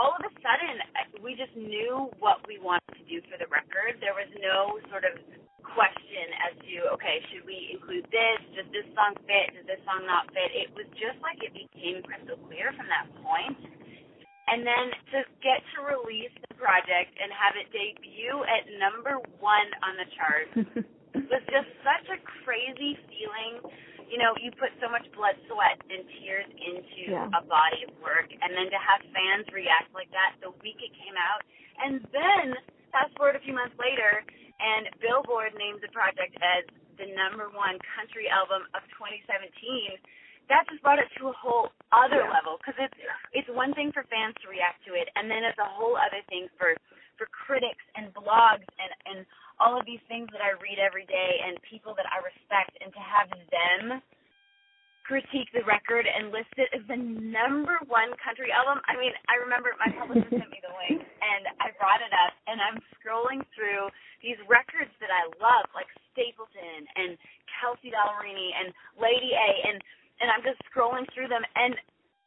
all 0.00 0.16
of 0.16 0.24
a 0.24 0.32
sudden, 0.40 0.80
we 1.20 1.36
just 1.36 1.52
knew 1.54 2.08
what 2.18 2.40
we 2.48 2.56
wanted 2.56 2.96
to 2.96 3.04
do 3.04 3.20
for 3.28 3.36
the 3.36 3.48
record. 3.52 4.00
There 4.00 4.16
was 4.16 4.32
no 4.40 4.80
sort 4.88 5.04
of 5.04 5.20
question 5.64 6.26
as 6.48 6.52
to 6.64 6.74
okay, 6.96 7.20
should 7.28 7.44
we 7.44 7.76
include 7.76 8.08
this? 8.08 8.38
Does 8.56 8.68
this 8.72 8.88
song 8.96 9.12
fit? 9.28 9.52
Does 9.52 9.68
this 9.68 9.82
song 9.84 10.08
not 10.08 10.32
fit? 10.32 10.50
It 10.56 10.72
was 10.72 10.88
just 10.96 11.20
like 11.20 11.36
it 11.44 11.52
became 11.52 12.00
crystal 12.00 12.40
clear 12.48 12.72
from 12.72 12.88
that 12.88 13.12
point. 13.20 13.75
And 14.46 14.62
then 14.62 14.86
to 15.10 15.18
get 15.42 15.58
to 15.74 15.82
release 15.82 16.30
the 16.46 16.54
project 16.54 17.12
and 17.18 17.34
have 17.34 17.58
it 17.58 17.66
debut 17.74 18.46
at 18.46 18.62
number 18.78 19.18
one 19.42 19.68
on 19.82 19.92
the 19.98 20.06
chart 20.14 20.46
was 21.30 21.42
just 21.50 21.70
such 21.82 22.06
a 22.14 22.18
crazy 22.46 22.94
feeling. 23.10 23.58
You 24.06 24.22
know, 24.22 24.38
you 24.38 24.54
put 24.54 24.70
so 24.78 24.86
much 24.86 25.02
blood, 25.18 25.34
sweat, 25.50 25.82
and 25.90 26.06
tears 26.22 26.46
into 26.62 27.10
Yeah. 27.10 27.26
a 27.34 27.42
body 27.42 27.82
of 27.90 27.92
work, 27.98 28.30
and 28.30 28.54
then 28.54 28.70
to 28.70 28.78
have 28.78 29.02
fans 29.10 29.50
react 29.50 29.90
like 29.90 30.06
that 30.14 30.38
the 30.38 30.54
week 30.62 30.78
it 30.78 30.94
came 30.94 31.18
out, 31.18 31.42
and 31.82 32.06
then 32.14 32.54
fast 32.94 33.10
forward 33.18 33.34
a 33.34 33.42
few 33.42 33.50
months 33.52 33.74
later, 33.82 34.22
and 34.62 34.86
Billboard 35.02 35.58
named 35.58 35.82
the 35.82 35.90
project 35.90 36.38
as 36.38 36.62
the 37.02 37.10
number 37.18 37.50
one 37.50 37.82
country 37.98 38.30
album 38.30 38.62
of 38.78 38.86
2017. 38.94 39.50
That 40.48 40.68
just 40.70 40.82
brought 40.82 40.98
it 40.98 41.10
to 41.18 41.28
a 41.28 41.32
whole 41.34 41.70
other 41.92 42.22
Yeah. 42.22 42.30
level 42.30 42.58
because 42.58 42.78
it's 42.78 42.98
it's 43.32 43.48
one 43.50 43.74
thing 43.74 43.92
for 43.92 44.04
fans 44.04 44.34
to 44.42 44.48
react 44.48 44.84
to 44.86 44.94
it, 44.94 45.08
and 45.16 45.30
then 45.30 45.44
it's 45.44 45.58
a 45.58 45.64
whole 45.66 45.96
other 45.96 46.22
thing 46.28 46.48
for 46.58 46.76
for 47.18 47.26
critics 47.32 47.82
and 47.96 48.12
blogs 48.14 48.66
and 48.78 48.92
and 49.06 49.26
all 49.58 49.78
of 49.78 49.86
these 49.86 50.02
things 50.08 50.28
that 50.32 50.42
I 50.42 50.50
read 50.60 50.78
every 50.78 51.06
day 51.06 51.40
and 51.44 51.60
people 51.62 51.94
that 51.96 52.06
I 52.12 52.18
respect, 52.22 52.76
and 52.80 52.92
to 52.92 53.00
have 53.00 53.30
them 53.50 54.02
critique 55.06 55.46
the 55.54 55.62
record 55.64 56.02
and 56.06 56.34
list 56.34 56.50
it 56.58 56.66
as 56.74 56.82
the 56.90 56.98
number 56.98 57.78
one 57.86 58.10
country 58.18 58.50
album. 58.50 58.82
I 58.90 58.98
mean, 58.98 59.14
I 59.30 59.38
remember 59.38 59.70
my 59.78 59.90
publisher 59.94 60.26
sent 60.26 60.50
me 60.50 60.58
the 60.58 60.74
link, 60.74 60.98
and 61.30 61.46
I 61.62 61.70
brought 61.78 62.02
it 62.02 62.10
up, 62.10 62.34
and 62.50 62.58
I'm 62.58 62.82
scrolling 62.98 63.46
through 63.54 63.86
these 64.22 64.38
records 64.50 64.90
that 64.98 65.12
I 65.14 65.30
love, 65.38 65.70
like 65.78 65.86
Stapleton 66.10 66.90
and 66.98 67.14
Kelsey 67.60 67.94
Ballerini 67.94 68.50
and 68.58 68.74
Lady 68.98 69.30
A, 69.30 69.50
and 69.70 69.78
and 70.20 70.30
I'm 70.30 70.42
just 70.42 70.60
scrolling 70.70 71.06
through 71.14 71.28
them, 71.28 71.42
and 71.54 71.74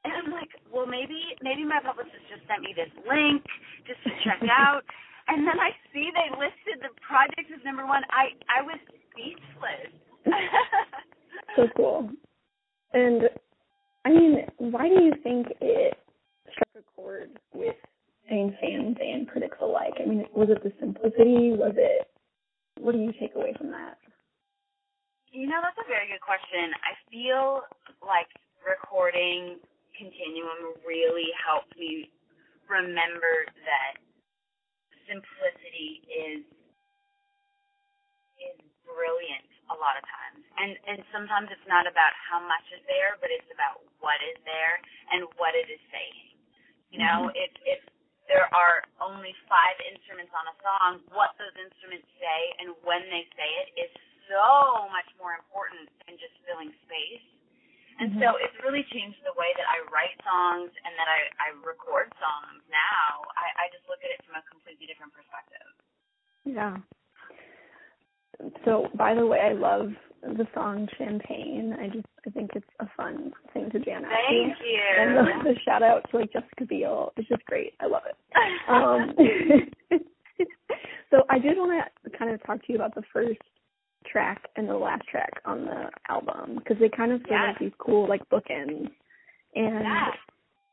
and 0.05 0.13
I'm 0.15 0.31
like, 0.31 0.49
well, 0.71 0.85
maybe 0.85 1.35
maybe 1.41 1.63
my 1.65 1.79
publicist 1.83 2.23
just 2.29 2.45
sent 2.47 2.61
me 2.61 2.73
this 2.75 2.91
link 3.07 3.43
just 3.87 3.99
to 4.05 4.11
check 4.23 4.41
out, 4.49 4.83
and 5.27 5.45
then 5.47 5.59
I 5.59 5.71
see 5.93 6.09
they 6.13 6.29
listed 6.37 6.81
the 6.81 6.93
project 7.03 7.51
as 7.51 7.61
number 7.65 7.85
one. 7.85 8.03
I 8.11 8.35
I 8.47 8.61
was 8.61 8.79
speechless. 9.11 9.91
so 11.55 11.67
cool. 11.75 12.09
And 12.93 13.29
I 14.05 14.09
mean, 14.09 14.45
why 14.57 14.87
do 14.87 15.03
you 15.03 15.13
think 15.23 15.47
it 15.61 15.97
struck 16.51 16.83
a 16.83 16.83
chord 16.95 17.29
with 17.53 17.75
mean 18.29 18.55
fans 18.61 18.97
and 18.99 19.27
critics 19.27 19.57
alike? 19.61 19.93
I 20.01 20.05
mean, 20.05 20.25
was 20.35 20.49
it 20.49 20.63
the 20.63 20.71
simplicity? 20.79 21.53
Was 21.53 21.73
it 21.77 22.07
what 22.79 22.93
do 22.93 22.99
you 22.99 23.13
take 23.19 23.35
away 23.35 23.53
from 23.57 23.71
that? 23.71 23.97
You 25.29 25.45
know, 25.45 25.61
that's 25.61 25.77
a 25.77 25.85
very 25.85 26.09
good 26.09 26.25
question. 26.25 26.73
I 26.81 26.97
feel 27.13 27.61
like 28.01 28.29
recording 28.65 29.61
Continuum 29.93 30.79
really 30.81 31.29
helped 31.37 31.75
me 31.77 32.09
remember 32.65 33.45
that 33.67 33.99
simplicity 35.05 36.01
is 36.07 36.41
is 38.39 38.57
brilliant 38.87 39.45
a 39.69 39.75
lot 39.77 39.99
of 39.99 40.03
times. 40.07 40.41
And 40.57 40.71
and 40.89 40.97
sometimes 41.13 41.53
it's 41.53 41.67
not 41.69 41.85
about 41.85 42.13
how 42.15 42.41
much 42.41 42.65
is 42.73 42.81
there, 42.89 43.19
but 43.21 43.29
it's 43.29 43.49
about 43.53 43.85
what 44.01 44.17
is 44.25 44.39
there 44.49 44.81
and 45.13 45.29
what 45.37 45.53
it 45.53 45.69
is 45.69 45.81
saying. 45.93 46.33
You 46.89 47.05
know, 47.05 47.29
mm-hmm. 47.29 47.37
if 47.37 47.51
if 47.69 47.81
there 48.25 48.49
are 48.49 48.81
only 48.97 49.37
five 49.45 49.77
instruments 49.93 50.33
on 50.33 50.45
a 50.49 50.55
song, 50.63 50.91
what 51.13 51.37
those 51.37 51.53
instruments 51.59 52.07
say 52.17 52.39
and 52.65 52.73
when 52.81 53.05
they 53.13 53.29
say 53.37 53.49
it 53.67 53.69
is 53.77 53.91
so 54.29 54.87
much 54.93 55.09
more 55.17 55.33
important 55.33 55.89
than 56.05 56.15
just 56.21 56.37
filling 56.45 56.69
space. 56.85 57.25
And 57.99 58.15
so 58.15 58.39
it's 58.39 58.55
really 58.63 58.87
changed 58.95 59.19
the 59.27 59.35
way 59.35 59.51
that 59.59 59.67
I 59.67 59.83
write 59.91 60.15
songs 60.23 60.71
and 60.71 60.95
that 60.95 61.09
I, 61.11 61.19
I 61.35 61.47
record 61.67 62.07
songs 62.15 62.63
now. 62.71 63.27
I, 63.35 63.67
I 63.67 63.73
just 63.75 63.83
look 63.91 63.99
at 63.99 64.07
it 64.15 64.23
from 64.23 64.39
a 64.39 64.43
completely 64.47 64.87
different 64.87 65.11
perspective. 65.11 65.67
Yeah. 66.47 66.79
So, 68.63 68.87
by 68.95 69.11
the 69.19 69.27
way, 69.27 69.43
I 69.43 69.51
love 69.51 69.91
the 70.23 70.47
song 70.55 70.87
Champagne. 70.97 71.75
I 71.75 71.87
just 71.87 72.07
I 72.25 72.29
think 72.29 72.51
it's 72.55 72.71
a 72.79 72.87
fun 72.95 73.33
thing 73.53 73.69
to 73.71 73.79
jam 73.79 74.05
out 74.05 74.09
to. 74.09 74.15
Thank 74.15 74.55
you. 74.63 74.79
And 74.97 75.17
the, 75.17 75.51
the 75.51 75.55
shout 75.65 75.83
out 75.83 76.05
to 76.11 76.17
like 76.23 76.31
Jessica 76.31 76.65
Biel. 76.65 77.11
It's 77.17 77.27
just 77.27 77.43
great. 77.45 77.73
I 77.79 77.87
love 77.87 78.03
it. 78.07 78.15
Um, 78.71 79.99
so 81.11 81.23
I 81.29 81.39
did 81.39 81.57
want 81.57 81.83
to 82.03 82.17
kind 82.17 82.31
of 82.31 82.41
talk 82.45 82.65
to 82.65 82.71
you 82.71 82.75
about 82.75 82.95
the 82.95 83.03
first 83.11 83.39
track 84.11 84.41
and 84.55 84.67
the 84.67 84.73
last 84.73 85.07
track 85.07 85.41
on 85.45 85.65
the 85.65 85.89
album 86.09 86.55
because 86.55 86.77
they 86.79 86.89
kind 86.89 87.11
of 87.11 87.21
feel 87.23 87.31
Yes. 87.33 87.47
like 87.49 87.59
these 87.59 87.73
cool 87.79 88.07
like 88.07 88.27
bookends. 88.29 88.89
And 89.55 89.83
Yes. 89.83 90.17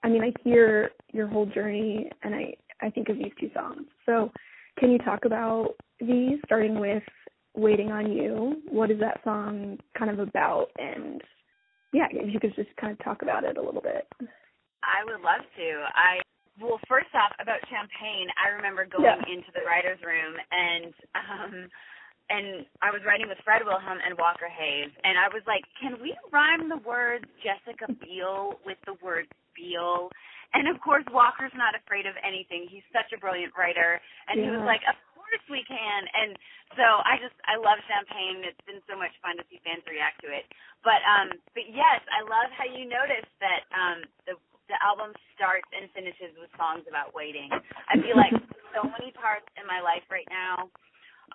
I 0.03 0.09
mean, 0.09 0.23
I 0.23 0.33
hear 0.45 0.93
your 1.13 1.27
whole 1.27 1.47
journey, 1.47 2.11
and 2.23 2.35
I 2.35 2.55
I 2.81 2.91
think 2.91 3.09
of 3.09 3.17
these 3.17 3.33
two 3.41 3.51
songs. 3.55 3.87
So, 4.05 4.31
can 4.79 4.91
you 4.91 4.99
talk 4.99 5.25
about 5.25 5.75
these, 5.99 6.39
starting 6.45 6.79
with 6.79 7.03
"Waiting 7.55 7.91
on 7.91 8.13
You"? 8.13 8.63
What 8.69 8.91
is 8.91 9.01
that 9.01 9.25
song 9.25 9.79
kind 9.99 10.11
of 10.11 10.19
about? 10.19 10.71
And 10.79 11.23
yeah, 11.93 12.07
if 12.11 12.33
you 12.33 12.39
could 12.39 12.55
just 12.55 12.75
kind 12.77 12.93
of 12.93 12.99
talk 13.03 13.23
about 13.23 13.45
it 13.45 13.57
a 13.57 13.63
little 13.63 13.81
bit. 13.81 14.07
I 14.83 15.03
would 15.05 15.23
love 15.23 15.41
to. 15.57 15.85
I 15.95 16.21
well, 16.61 16.81
first 16.89 17.13
off, 17.15 17.33
about 17.39 17.61
champagne, 17.69 18.29
I 18.43 18.49
remember 18.49 18.87
going 18.87 19.05
Yeah. 19.05 19.21
into 19.29 19.51
the 19.53 19.61
writers' 19.67 20.01
room 20.05 20.37
and 20.51 20.95
um 21.15 21.69
and 22.31 22.67
I 22.83 22.91
was 22.91 23.03
writing 23.07 23.29
with 23.29 23.39
Fred 23.45 23.63
Wilhelm 23.65 23.99
and 24.05 24.19
Walker 24.19 24.49
Hayes, 24.49 24.91
and 25.05 25.19
I 25.19 25.29
was 25.33 25.43
like, 25.47 25.65
"Can 25.81 26.01
we 26.01 26.17
rhyme 26.33 26.69
the 26.69 26.79
word 26.79 27.27
Jessica 27.43 27.93
Biel 27.93 28.61
with 28.65 28.79
the 28.87 28.95
word 29.03 29.27
Beal?" 29.55 30.11
And 30.55 30.69
of 30.69 30.81
course, 30.81 31.05
Walker's 31.13 31.55
not 31.55 31.75
afraid 31.75 32.07
of 32.07 32.15
anything. 32.23 32.67
He's 32.71 32.87
such 32.93 33.13
a 33.13 33.19
brilliant 33.19 33.53
writer, 33.59 34.01
and 34.29 34.41
he 34.41 34.51
was 34.51 34.63
like, 34.67 34.83
"Of 34.89 34.95
course." 34.95 35.17
course 35.27 35.47
we 35.51 35.67
can. 35.67 36.07
And 36.15 36.39
so 36.79 36.87
I 37.03 37.19
just 37.19 37.35
I 37.51 37.59
love 37.59 37.83
champagne. 37.91 38.47
It's 38.47 38.63
been 38.63 38.81
so 38.87 38.95
much 38.95 39.13
fun 39.19 39.35
to 39.43 39.45
see 39.51 39.59
fans 39.67 39.83
react 39.91 40.23
to 40.23 40.31
it. 40.31 40.47
But 40.87 41.03
um 41.03 41.35
but 41.59 41.67
yes, 41.67 42.01
I 42.15 42.23
love 42.23 42.49
how 42.55 42.71
you 42.71 42.87
noticed 42.87 43.35
that 43.43 43.67
um 43.75 44.07
the 44.31 44.39
the 44.71 44.79
album 44.83 45.15
starts 45.35 45.67
and 45.75 45.91
finishes 45.95 46.35
with 46.39 46.51
songs 46.59 46.87
about 46.87 47.15
waiting. 47.15 47.51
I 47.91 47.95
feel 48.03 48.19
like 48.19 48.35
so 48.75 48.87
many 48.87 49.15
parts 49.15 49.47
in 49.55 49.67
my 49.67 49.79
life 49.83 50.07
right 50.11 50.27
now 50.31 50.71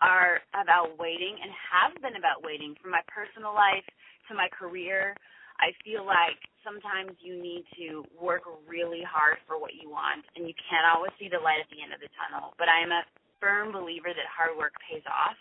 are 0.01 0.41
about 0.57 0.97
waiting 0.97 1.37
and 1.37 1.49
have 1.53 1.93
been 2.01 2.17
about 2.17 2.41
waiting 2.41 2.75
from 2.81 2.91
my 2.91 3.05
personal 3.07 3.53
life 3.53 3.85
to 4.27 4.33
my 4.33 4.49
career. 4.49 5.15
I 5.61 5.77
feel 5.85 6.01
like 6.01 6.41
sometimes 6.65 7.13
you 7.21 7.37
need 7.37 7.69
to 7.77 8.01
work 8.17 8.41
really 8.65 9.05
hard 9.05 9.37
for 9.45 9.61
what 9.61 9.77
you 9.77 9.93
want 9.93 10.25
and 10.33 10.49
you 10.49 10.57
can't 10.57 10.89
always 10.89 11.13
see 11.21 11.29
the 11.29 11.37
light 11.37 11.61
at 11.61 11.69
the 11.69 11.81
end 11.85 11.93
of 11.93 12.01
the 12.01 12.09
tunnel. 12.17 12.57
But 12.57 12.65
I 12.65 12.81
am 12.81 12.89
a 12.89 13.05
firm 13.37 13.69
believer 13.69 14.09
that 14.09 14.27
hard 14.29 14.57
work 14.57 14.73
pays 14.81 15.05
off 15.05 15.37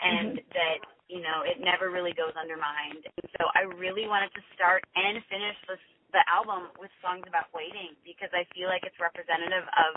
and 0.00 0.40
mm-hmm. 0.40 0.48
that, 0.56 0.80
you 1.12 1.20
know, 1.20 1.44
it 1.44 1.60
never 1.60 1.92
really 1.92 2.16
goes 2.16 2.32
undermined. 2.40 3.04
And 3.04 3.28
so 3.36 3.52
I 3.52 3.68
really 3.68 4.08
wanted 4.08 4.32
to 4.32 4.42
start 4.56 4.80
and 4.96 5.20
finish 5.28 5.56
this 5.68 5.80
the 6.10 6.22
album 6.26 6.74
with 6.78 6.90
songs 6.98 7.22
about 7.26 7.46
waiting 7.54 7.94
because 8.02 8.30
I 8.34 8.42
feel 8.50 8.66
like 8.66 8.82
it's 8.82 8.98
representative 8.98 9.62
of 9.78 9.94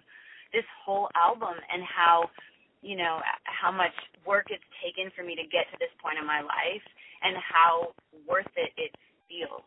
this 0.54 0.66
whole 0.86 1.10
album 1.18 1.58
and 1.58 1.82
how 1.82 2.30
you 2.84 2.96
know 2.96 3.20
how 3.46 3.72
much 3.72 3.96
work 4.28 4.48
it's 4.50 4.63
taken 4.84 5.12
for 5.16 5.24
me 5.24 5.36
to 5.36 5.44
get 5.44 5.66
to 5.72 5.78
this 5.80 5.92
point 6.02 6.20
in 6.20 6.28
my 6.28 6.42
life 6.42 6.86
and 7.24 7.36
how 7.40 7.96
worth 8.28 8.52
it 8.56 8.72
it 8.78 8.92
feels 9.28 9.63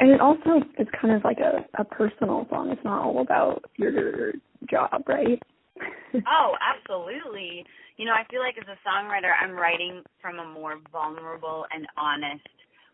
and 0.00 0.10
it 0.10 0.20
also 0.20 0.64
is 0.78 0.88
kind 1.00 1.14
of 1.14 1.22
like 1.22 1.38
a 1.38 1.62
a 1.80 1.84
personal 1.84 2.46
song 2.50 2.70
it's 2.70 2.84
not 2.84 3.04
all 3.04 3.20
about 3.20 3.62
your 3.76 4.32
job 4.68 5.04
right 5.06 5.40
oh, 6.14 6.54
absolutely. 6.62 7.66
You 7.96 8.06
know, 8.06 8.14
I 8.14 8.26
feel 8.30 8.40
like 8.40 8.54
as 8.58 8.68
a 8.70 8.78
songwriter, 8.86 9.30
I'm 9.34 9.54
writing 9.54 10.02
from 10.22 10.38
a 10.38 10.46
more 10.46 10.78
vulnerable 10.92 11.66
and 11.74 11.86
honest 11.98 12.46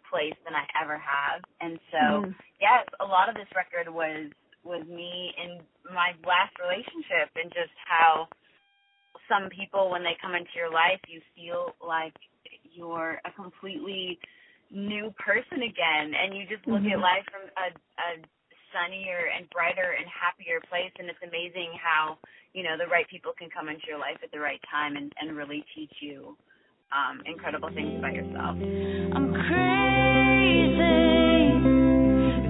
place 0.08 0.37
than 0.44 0.54
I 0.54 0.64
ever 0.80 0.99
have. 0.99 1.44
And 1.60 1.78
so, 1.92 2.04
mm. 2.28 2.34
yes, 2.60 2.84
a 3.00 3.06
lot 3.06 3.28
of 3.28 3.34
this 3.34 3.49
record 3.54 3.92
was 3.92 4.32
was 4.60 4.84
me 4.84 5.32
in 5.40 5.64
my 5.88 6.12
last 6.28 6.52
relationship 6.60 7.32
and 7.32 7.49
just 7.49 7.72
how 7.88 8.28
some 9.30 9.49
people 9.54 9.88
when 9.90 10.02
they 10.02 10.18
come 10.20 10.34
into 10.34 10.50
your 10.58 10.75
life, 10.75 10.99
you 11.06 11.22
feel 11.38 11.78
like 11.78 12.12
you're 12.75 13.22
a 13.25 13.32
completely 13.38 14.18
new 14.70 15.14
person 15.18 15.62
again 15.62 16.14
and 16.14 16.37
you 16.37 16.42
just 16.50 16.66
look 16.66 16.82
mm-hmm. 16.82 16.99
at 16.99 17.02
life 17.02 17.26
from 17.30 17.46
a 17.58 17.70
a 17.70 18.10
sunnier 18.70 19.30
and 19.37 19.50
brighter 19.50 19.99
and 19.99 20.06
happier 20.06 20.60
place 20.70 20.94
and 20.99 21.10
it's 21.10 21.18
amazing 21.26 21.75
how 21.75 22.16
you 22.54 22.62
know 22.62 22.78
the 22.78 22.87
right 22.87 23.08
people 23.10 23.32
can 23.37 23.50
come 23.50 23.68
into 23.68 23.82
your 23.88 23.99
life 23.99 24.16
at 24.22 24.30
the 24.30 24.38
right 24.38 24.60
time 24.70 24.94
and 24.94 25.12
and 25.20 25.37
really 25.37 25.64
teach 25.75 25.90
you 26.00 26.37
um 26.94 27.20
incredible 27.26 27.68
things 27.75 27.99
about 27.99 28.14
yourself 28.14 28.54
i'm 28.54 29.34
crazy 29.34 30.70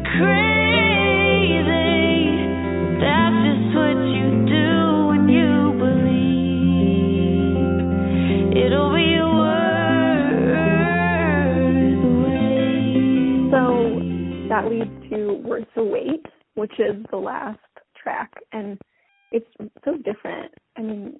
crazy 0.04 0.49
that 14.62 14.70
leads 14.70 15.10
to 15.10 15.34
worth 15.44 15.66
the 15.74 15.84
wait 15.84 16.24
which 16.54 16.72
is 16.78 17.04
the 17.10 17.16
last 17.16 17.58
track 18.02 18.32
and 18.52 18.78
it's 19.32 19.46
so 19.84 19.96
different. 19.96 20.52
I 20.76 20.82
mean, 20.82 21.18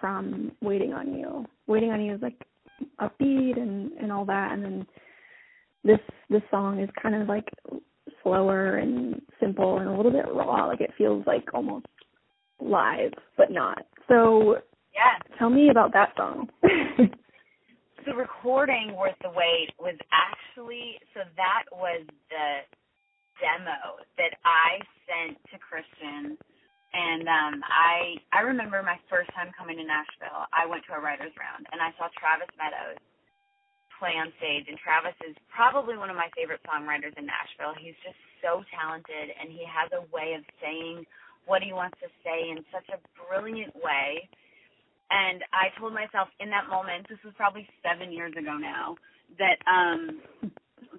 from 0.00 0.52
Waiting 0.60 0.92
on 0.92 1.14
You. 1.14 1.46
Waiting 1.66 1.90
on 1.90 2.00
You 2.00 2.14
is 2.14 2.22
like 2.22 2.40
upbeat 3.00 3.60
and 3.60 3.92
and 3.92 4.10
all 4.10 4.24
that, 4.24 4.52
and 4.52 4.64
then 4.64 4.86
this 5.84 6.00
this 6.28 6.42
song 6.50 6.80
is 6.80 6.88
kind 7.00 7.14
of 7.14 7.28
like 7.28 7.48
slower 8.22 8.76
and 8.76 9.20
simple 9.38 9.78
and 9.78 9.88
a 9.88 9.96
little 9.96 10.12
bit 10.12 10.26
raw. 10.32 10.66
Like 10.66 10.80
it 10.80 10.92
feels 10.96 11.24
like 11.26 11.44
almost 11.54 11.86
live, 12.60 13.12
but 13.36 13.50
not. 13.50 13.86
So 14.08 14.56
yeah, 14.94 15.36
tell 15.38 15.50
me 15.50 15.70
about 15.70 15.92
that 15.92 16.12
song. 16.16 16.48
the 18.06 18.14
recording 18.14 18.96
worth 18.96 19.16
the 19.22 19.30
wait 19.30 19.72
was 19.78 19.96
actually 20.12 20.96
so 21.14 21.20
that 21.36 21.64
was 21.72 22.06
the 22.32 22.48
demo 23.40 24.00
that 24.16 24.34
I 24.44 24.80
sent 25.08 25.38
to 25.52 25.56
Christian 25.60 26.36
and 26.94 27.24
um 27.28 27.54
I 27.64 28.20
I 28.32 28.40
remember 28.46 28.82
my 28.82 28.98
first 29.12 29.30
time 29.36 29.52
coming 29.56 29.78
to 29.78 29.86
Nashville. 29.86 30.48
I 30.52 30.66
went 30.66 30.84
to 30.88 30.96
a 30.96 31.00
writers 31.00 31.32
round 31.36 31.66
and 31.72 31.80
I 31.80 31.92
saw 32.00 32.08
Travis 32.16 32.50
Meadows 32.56 33.00
play 34.00 34.16
on 34.16 34.32
stage 34.40 34.68
and 34.68 34.80
Travis 34.80 35.16
is 35.28 35.36
probably 35.52 35.96
one 36.00 36.08
of 36.08 36.16
my 36.16 36.32
favorite 36.36 36.64
songwriters 36.64 37.16
in 37.20 37.28
Nashville. 37.28 37.76
He's 37.76 37.98
just 38.04 38.18
so 38.40 38.64
talented 38.72 39.32
and 39.36 39.52
he 39.52 39.64
has 39.68 39.92
a 39.92 40.04
way 40.12 40.34
of 40.36 40.42
saying 40.60 41.04
what 41.44 41.62
he 41.62 41.72
wants 41.72 41.96
to 42.00 42.08
say 42.24 42.50
in 42.52 42.64
such 42.72 42.88
a 42.92 43.00
brilliant 43.16 43.76
way. 43.80 44.28
And 45.10 45.42
I 45.50 45.74
told 45.78 45.92
myself 45.92 46.30
in 46.38 46.50
that 46.54 46.70
moment, 46.70 47.10
this 47.10 47.18
was 47.26 47.34
probably 47.34 47.66
7 47.82 48.12
years 48.14 48.32
ago 48.38 48.54
now, 48.54 48.94
that 49.38 49.58
um 49.66 50.22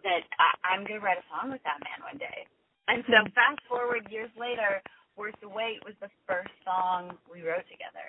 that 0.04 0.24
I, 0.40 0.50
I'm 0.68 0.88
going 0.88 1.00
to 1.00 1.06
write 1.06 1.20
a 1.20 1.28
song 1.30 1.52
with 1.52 1.62
that 1.64 1.80
man 1.84 2.00
one 2.02 2.18
day. 2.18 2.48
And 2.88 3.04
so 3.08 3.24
fast 3.36 3.62
forward 3.68 4.08
years 4.10 4.32
later, 4.40 4.82
Worth 5.16 5.36
the 5.42 5.50
Wait 5.50 5.84
was 5.86 5.94
the 6.02 6.10
first 6.28 6.52
song 6.64 7.16
we 7.32 7.44
wrote 7.44 7.68
together. 7.68 8.08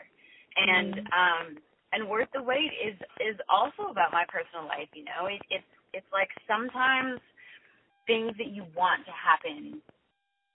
And 0.56 1.06
mm-hmm. 1.06 1.12
um 1.12 1.46
and 1.92 2.08
Worth 2.08 2.30
the 2.34 2.42
Wait 2.42 2.72
is 2.82 2.96
is 3.22 3.38
also 3.50 3.90
about 3.90 4.10
my 4.10 4.24
personal 4.28 4.66
life, 4.66 4.90
you 4.94 5.04
know. 5.04 5.26
It 5.26 5.42
it's 5.50 5.72
it's 5.92 6.10
like 6.12 6.30
sometimes 6.48 7.20
things 8.06 8.34
that 8.38 8.50
you 8.50 8.66
want 8.74 9.04
to 9.06 9.14
happen 9.14 9.82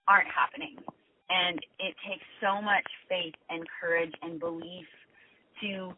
aren't 0.07 0.31
happening. 0.31 0.75
And 1.29 1.60
it 1.79 1.95
takes 2.07 2.23
so 2.39 2.62
much 2.63 2.88
faith 3.07 3.36
and 3.51 3.67
courage 3.79 4.15
and 4.23 4.39
belief 4.39 4.88
to 5.62 5.93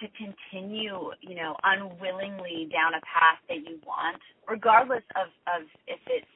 to 0.00 0.08
continue, 0.18 1.12
you 1.20 1.36
know, 1.36 1.54
unwillingly 1.62 2.68
down 2.72 2.94
a 2.94 3.02
path 3.06 3.38
that 3.48 3.62
you 3.62 3.78
want, 3.86 4.20
regardless 4.48 5.04
of 5.16 5.28
of 5.46 5.66
if 5.86 6.00
it's 6.06 6.26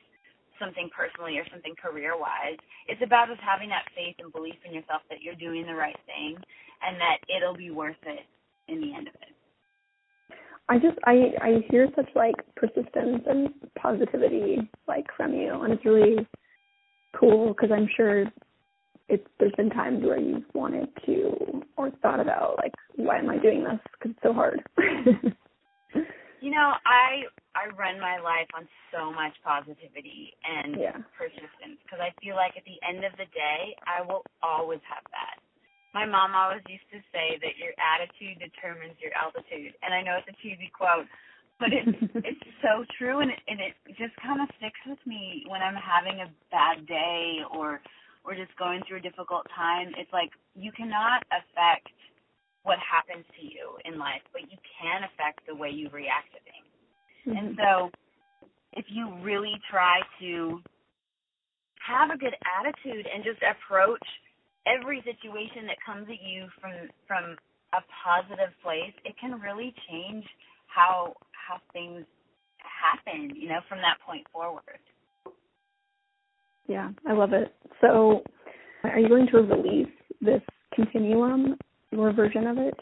something 0.59 0.89
personally 0.97 1.39
or 1.39 1.45
something 1.51 1.75
career 1.77 2.19
wise. 2.19 2.59
It's 2.89 3.03
about 3.03 3.29
just 3.29 3.41
having 3.41 3.69
that 3.71 3.85
faith 3.95 4.17
and 4.19 4.33
belief 4.33 4.57
in 4.65 4.73
yourself 4.73 5.03
that 5.11 5.23
you're 5.23 5.35
doing 5.35 5.67
the 5.67 5.75
right 5.75 5.99
thing 6.07 6.37
and 6.83 6.97
that 7.01 7.19
it'll 7.29 7.57
be 7.57 7.71
worth 7.71 8.01
it 8.05 8.25
in 8.69 8.81
the 8.81 8.95
end 8.95 9.09
of 9.09 9.15
it. 9.15 9.35
I 10.69 10.79
just 10.79 10.99
I 11.05 11.33
I 11.41 11.65
hear 11.71 11.89
such 11.95 12.09
like 12.15 12.35
persistence 12.57 13.23
and 13.27 13.51
positivity 13.79 14.69
like 14.89 15.07
from 15.17 15.33
you 15.33 15.63
and 15.63 15.73
it's 15.73 15.85
really 15.85 16.27
cool 17.19 17.49
because 17.49 17.71
I'm 17.73 17.89
sure 17.97 18.25
it's 19.09 19.27
there's 19.38 19.53
been 19.57 19.71
times 19.71 20.05
where 20.05 20.19
you've 20.19 20.45
wanted 20.55 20.88
to 21.07 21.62
or 21.77 21.90
thought 22.03 22.21
about 22.21 22.57
like 22.59 22.73
why 22.97 23.19
am 23.19 23.31
I 23.31 23.38
doing 23.38 23.62
this 23.62 23.79
because 23.92 24.12
it's 24.12 24.23
so 24.23 24.33
hard. 24.33 24.62
you 26.40 26.51
know, 26.51 26.73
I 26.85 27.27
I 27.55 27.73
run 27.75 28.01
my 28.01 28.19
life 28.19 28.49
on 28.55 28.69
so 28.92 29.12
much 29.12 29.33
positivity 29.45 30.35
and 30.45 30.77
yeah. 30.77 30.99
persistence 31.16 31.81
because 31.85 32.01
I 32.03 32.12
feel 32.21 32.37
like 32.37 32.57
at 32.57 32.64
the 32.69 32.79
end 32.85 33.05
of 33.05 33.12
the 33.16 33.27
day, 33.33 33.77
I 33.87 34.03
will 34.03 34.25
always 34.42 34.81
have 34.87 35.05
that. 35.11 35.40
My 35.95 36.05
mom 36.05 36.37
always 36.37 36.61
used 36.69 36.85
to 36.92 37.01
say 37.09 37.40
that 37.40 37.57
your 37.57 37.73
attitude 37.81 38.37
determines 38.42 39.01
your 39.01 39.16
altitude, 39.16 39.73
and 39.81 39.95
I 39.95 40.03
know 40.03 40.21
it's 40.21 40.29
a 40.29 40.37
cheesy 40.45 40.69
quote, 40.69 41.09
but 41.57 41.73
it's 41.73 41.97
it's 42.27 42.47
so 42.61 42.85
true, 42.99 43.25
and 43.25 43.31
it, 43.31 43.40
and 43.49 43.59
it 43.61 43.73
just 43.97 44.12
kind 44.21 44.42
of 44.42 44.49
sticks 44.61 44.81
with 44.85 45.01
me 45.07 45.47
when 45.49 45.62
I'm 45.62 45.79
having 45.79 46.21
a 46.21 46.29
bad 46.53 46.85
day 46.85 47.40
or 47.49 47.81
or 48.27 48.35
just 48.35 48.55
going 48.59 48.83
through 48.87 48.99
a 48.99 49.01
difficult 49.01 49.47
time. 49.55 49.95
It's 49.97 50.12
like 50.12 50.31
you 50.59 50.73
cannot 50.75 51.23
affect 51.31 51.89
what 52.67 52.83
happens 52.83 53.25
to 53.39 53.43
you 53.47 53.79
in 53.87 53.97
life, 53.97 54.27
but 54.35 54.43
you 54.51 54.59
can 54.83 55.07
affect 55.07 55.47
the 55.47 55.55
way 55.55 55.71
you 55.71 55.89
react 55.95 56.35
to 56.35 56.41
things. 56.43 56.73
Mm-hmm. 57.23 57.39
And 57.39 57.49
so 57.55 57.91
if 58.75 58.85
you 58.91 59.15
really 59.23 59.55
try 59.71 60.03
to 60.21 60.61
have 61.79 62.11
a 62.11 62.19
good 62.19 62.35
attitude 62.43 63.07
and 63.07 63.23
just 63.23 63.39
approach 63.47 64.03
every 64.67 64.99
situation 65.07 65.71
that 65.71 65.79
comes 65.87 66.11
at 66.11 66.19
you 66.19 66.51
from 66.59 66.91
from 67.07 67.39
a 67.73 67.81
positive 68.03 68.51
place, 68.62 68.95
it 69.07 69.15
can 69.19 69.39
really 69.39 69.73
change 69.89 70.27
how 70.67 71.15
how 71.31 71.62
things 71.73 72.03
happen, 72.59 73.31
you 73.35 73.49
know, 73.49 73.62
from 73.69 73.79
that 73.79 74.03
point 74.03 74.27
forward. 74.33 74.83
Yeah, 76.69 76.91
I 77.09 77.13
love 77.13 77.33
it. 77.33 77.55
So, 77.81 78.23
are 78.85 78.99
you 78.99 79.09
going 79.09 79.27
to 79.29 79.39
release 79.39 79.93
this 80.21 80.43
continuum, 80.75 81.57
your 81.91 82.13
version 82.13 82.47
of 82.47 82.59
it? 82.59 82.75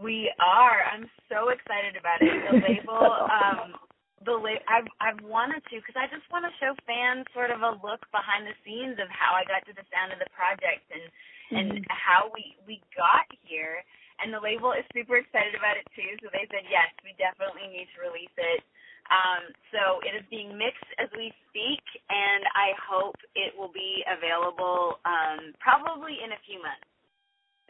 We 0.00 0.32
are. 0.40 0.80
I'm 0.88 1.04
so 1.28 1.50
excited 1.52 1.96
about 2.00 2.24
it. 2.24 2.32
The 2.48 2.56
label, 2.64 3.28
um, 3.28 3.76
the 4.24 4.32
la- 4.32 4.64
I've 4.68 4.88
I've 5.00 5.20
wanted 5.24 5.60
to 5.68 5.76
because 5.76 5.96
I 5.96 6.08
just 6.08 6.24
want 6.32 6.48
to 6.48 6.52
show 6.60 6.72
fans 6.88 7.28
sort 7.36 7.52
of 7.52 7.60
a 7.60 7.76
look 7.84 8.00
behind 8.12 8.48
the 8.48 8.56
scenes 8.64 8.96
of 8.96 9.08
how 9.12 9.36
I 9.36 9.44
got 9.44 9.64
to 9.68 9.76
the 9.76 9.84
sound 9.92 10.12
of 10.12 10.20
the 10.20 10.30
project 10.32 10.88
and 10.88 11.04
and 11.52 11.68
Mhm. 11.84 11.86
how 11.92 12.30
we 12.32 12.56
we 12.66 12.80
got 12.96 13.28
here. 13.44 13.84
And 14.20 14.32
the 14.32 14.40
label 14.40 14.72
is 14.72 14.84
super 14.92 15.16
excited 15.16 15.56
about 15.56 15.76
it 15.76 15.88
too. 15.96 16.16
So 16.20 16.28
they 16.32 16.44
said 16.52 16.64
yes, 16.68 16.92
we 17.04 17.12
definitely 17.16 17.68
need 17.68 17.88
to 17.96 18.04
release 18.04 18.32
it. 18.36 18.60
Um, 19.10 19.42
so 19.74 19.98
it 20.06 20.14
is 20.14 20.22
being 20.30 20.54
mixed 20.56 20.86
as 21.02 21.10
we 21.18 21.34
speak, 21.50 21.82
and 22.08 22.46
I 22.54 22.72
hope 22.78 23.16
it 23.34 23.52
will 23.58 23.72
be 23.74 24.06
available 24.06 25.02
um, 25.04 25.50
probably 25.58 26.22
in 26.22 26.30
a 26.30 26.40
few 26.46 26.62
months. 26.62 26.86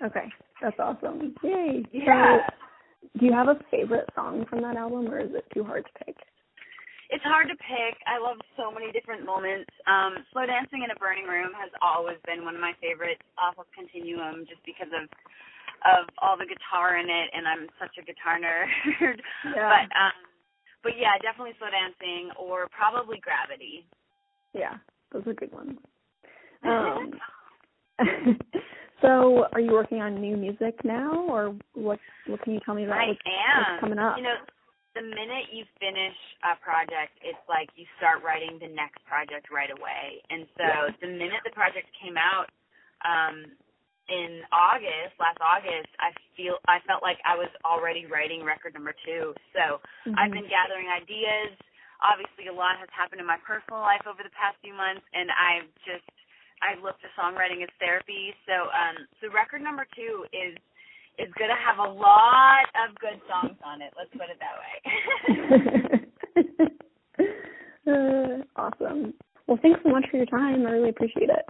Okay, 0.04 0.28
that's 0.60 0.76
awesome. 0.78 1.34
Yay! 1.42 1.84
Yeah. 1.92 2.44
So, 2.44 3.18
do 3.18 3.26
you 3.26 3.32
have 3.32 3.48
a 3.48 3.56
favorite 3.70 4.08
song 4.14 4.44
from 4.48 4.60
that 4.62 4.76
album, 4.76 5.08
or 5.08 5.18
is 5.20 5.32
it 5.32 5.44
too 5.52 5.64
hard 5.64 5.84
to 5.84 6.04
pick? 6.04 6.16
It's 7.10 7.24
hard 7.24 7.50
to 7.50 7.58
pick. 7.58 7.98
I 8.06 8.22
love 8.22 8.38
so 8.54 8.70
many 8.70 8.92
different 8.92 9.26
moments. 9.26 9.66
Um, 9.90 10.22
Slow 10.30 10.46
Dancing 10.46 10.86
in 10.86 10.94
a 10.94 10.98
Burning 11.00 11.26
Room 11.26 11.50
has 11.58 11.72
always 11.82 12.16
been 12.22 12.46
one 12.46 12.54
of 12.54 12.62
my 12.62 12.72
favorites 12.78 13.24
off 13.34 13.58
of 13.58 13.66
Continuum 13.74 14.46
just 14.46 14.62
because 14.64 14.92
of 14.94 15.10
of 15.80 16.04
all 16.20 16.36
the 16.36 16.44
guitar 16.44 17.00
in 17.00 17.08
it 17.08 17.28
and 17.32 17.48
I'm 17.48 17.64
such 17.80 17.96
a 17.96 18.04
guitar 18.04 18.36
nerd. 18.36 18.68
Yeah. 19.56 19.72
But 19.72 19.88
um 19.96 20.29
but 20.82 20.92
yeah, 20.98 21.18
definitely 21.22 21.54
Slow 21.58 21.68
Dancing 21.70 22.30
or 22.38 22.68
probably 22.70 23.18
Gravity. 23.20 23.86
Yeah, 24.54 24.76
those 25.12 25.26
are 25.26 25.34
good 25.34 25.52
ones. 25.52 25.78
Um, 26.62 27.12
so, 29.02 29.46
are 29.52 29.60
you 29.60 29.72
working 29.72 30.00
on 30.00 30.20
new 30.20 30.36
music 30.36 30.76
now, 30.84 31.24
or 31.28 31.56
what? 31.74 31.98
What 32.26 32.42
can 32.42 32.54
you 32.54 32.60
tell 32.64 32.74
me 32.74 32.84
about 32.84 32.98
I 32.98 33.06
what's, 33.08 33.20
am. 33.24 33.64
what's 33.64 33.80
coming 33.80 33.98
up? 33.98 34.16
You 34.16 34.24
know, 34.24 34.36
the 34.94 35.02
minute 35.02 35.48
you 35.52 35.64
finish 35.78 36.16
a 36.44 36.56
project, 36.60 37.16
it's 37.22 37.40
like 37.48 37.68
you 37.76 37.86
start 37.98 38.22
writing 38.22 38.58
the 38.60 38.68
next 38.68 39.04
project 39.06 39.48
right 39.52 39.70
away. 39.70 40.20
And 40.30 40.46
so 40.56 40.64
Yeah. 40.64 40.90
the 41.00 41.08
minute 41.08 41.40
the 41.44 41.54
project 41.54 41.86
came 42.02 42.16
out 42.16 42.50
um 43.00 43.56
in 44.10 44.42
August, 44.50 45.14
last 45.22 45.38
August, 45.38 45.88
I 46.02 46.10
feel 46.36 46.58
I 46.66 46.82
felt 46.86 47.02
like 47.02 47.22
I 47.22 47.38
was 47.38 47.48
already 47.64 48.06
writing 48.10 48.42
record 48.42 48.74
number 48.74 48.92
2. 49.06 49.34
So 49.54 49.80
I've 50.18 50.30
Mhm. 50.30 50.42
been 50.42 50.48
gathering 50.48 50.88
ideas. 50.90 51.56
Obviously, 52.02 52.48
a 52.48 52.52
lot 52.52 52.78
has 52.78 52.88
happened 52.90 53.20
in 53.20 53.26
my 53.26 53.38
personal 53.38 53.80
life 53.80 54.06
over 54.06 54.22
the 54.22 54.30
past 54.30 54.58
few 54.60 54.74
months, 54.74 55.06
and 55.14 55.30
I've 55.30 55.70
just 55.84 56.04
I 56.62 56.74
look 56.74 57.00
to 57.00 57.08
songwriting 57.16 57.62
as 57.62 57.70
therapy. 57.78 58.34
So, 58.46 58.70
um, 58.72 59.08
so 59.20 59.28
record 59.30 59.62
number 59.62 59.86
two 59.94 60.26
is 60.32 60.58
is 61.18 61.32
gonna 61.34 61.56
have 61.56 61.78
a 61.78 61.88
lot 61.88 62.66
of 62.74 62.94
good 62.98 63.20
songs 63.28 63.56
on 63.62 63.80
it. 63.82 63.92
Let's 63.96 64.10
put 64.12 64.28
it 64.28 64.38
that 64.40 64.56
way. 64.60 64.76
uh, 67.86 68.44
awesome. 68.56 69.14
Well, 69.46 69.58
thanks 69.62 69.80
so 69.82 69.90
much 69.90 70.04
for 70.10 70.16
your 70.18 70.26
time. 70.26 70.66
I 70.66 70.70
really 70.72 70.90
appreciate 70.90 71.30
it. 71.30 71.46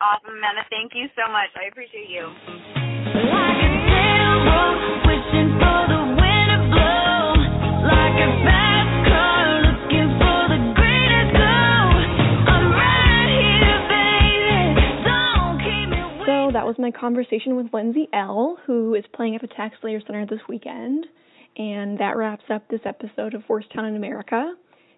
Awesome, 0.00 0.36
Amanda. 0.36 0.62
Thank 0.70 0.92
you 0.94 1.06
so 1.14 1.30
much. 1.30 1.50
I 1.56 1.68
appreciate 1.70 2.10
you. 2.10 2.26
Like 2.26 3.60
a 3.62 3.70
sailboat 3.88 4.78
wishing 5.06 5.50
for 5.56 5.80
the 5.86 6.02
wind 6.18 6.48
to 6.50 6.58
blow. 6.68 7.38
Like 7.86 8.18
a 8.18 8.30
fast 8.42 8.92
car 9.06 9.44
looking 9.62 10.08
for 10.18 10.40
the 10.50 10.60
green 10.74 11.08
to 11.14 11.22
go. 11.30 11.54
I'm 12.50 12.66
right 12.74 13.30
here, 13.38 13.80
baby. 13.86 14.82
Don't 15.06 15.56
keep 15.62 15.86
me 15.88 16.02
So 16.26 16.50
that 16.52 16.66
was 16.66 16.74
my 16.78 16.90
conversation 16.90 17.56
with 17.56 17.72
Lindsay 17.72 18.08
Ell, 18.12 18.58
who 18.66 18.94
is 18.94 19.04
playing 19.14 19.36
at 19.36 19.42
the 19.42 19.48
TaxSlayer 19.48 20.04
Center 20.04 20.26
this 20.26 20.42
weekend. 20.48 21.06
And 21.56 21.98
that 22.00 22.16
wraps 22.16 22.44
up 22.52 22.66
this 22.68 22.80
episode 22.84 23.34
of 23.34 23.42
Worst 23.48 23.72
Town 23.72 23.86
in 23.86 23.94
America. 23.94 24.54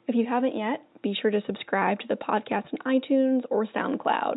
If 0.09 0.14
you 0.14 0.24
haven't 0.26 0.56
yet, 0.56 0.82
be 1.02 1.14
sure 1.20 1.30
to 1.30 1.42
subscribe 1.46 2.00
to 2.00 2.06
the 2.09 2.16
podcast 2.16 2.72
on 2.72 3.00
iTunes 3.00 3.42
or 3.50 3.66
SoundCloud. 3.66 4.37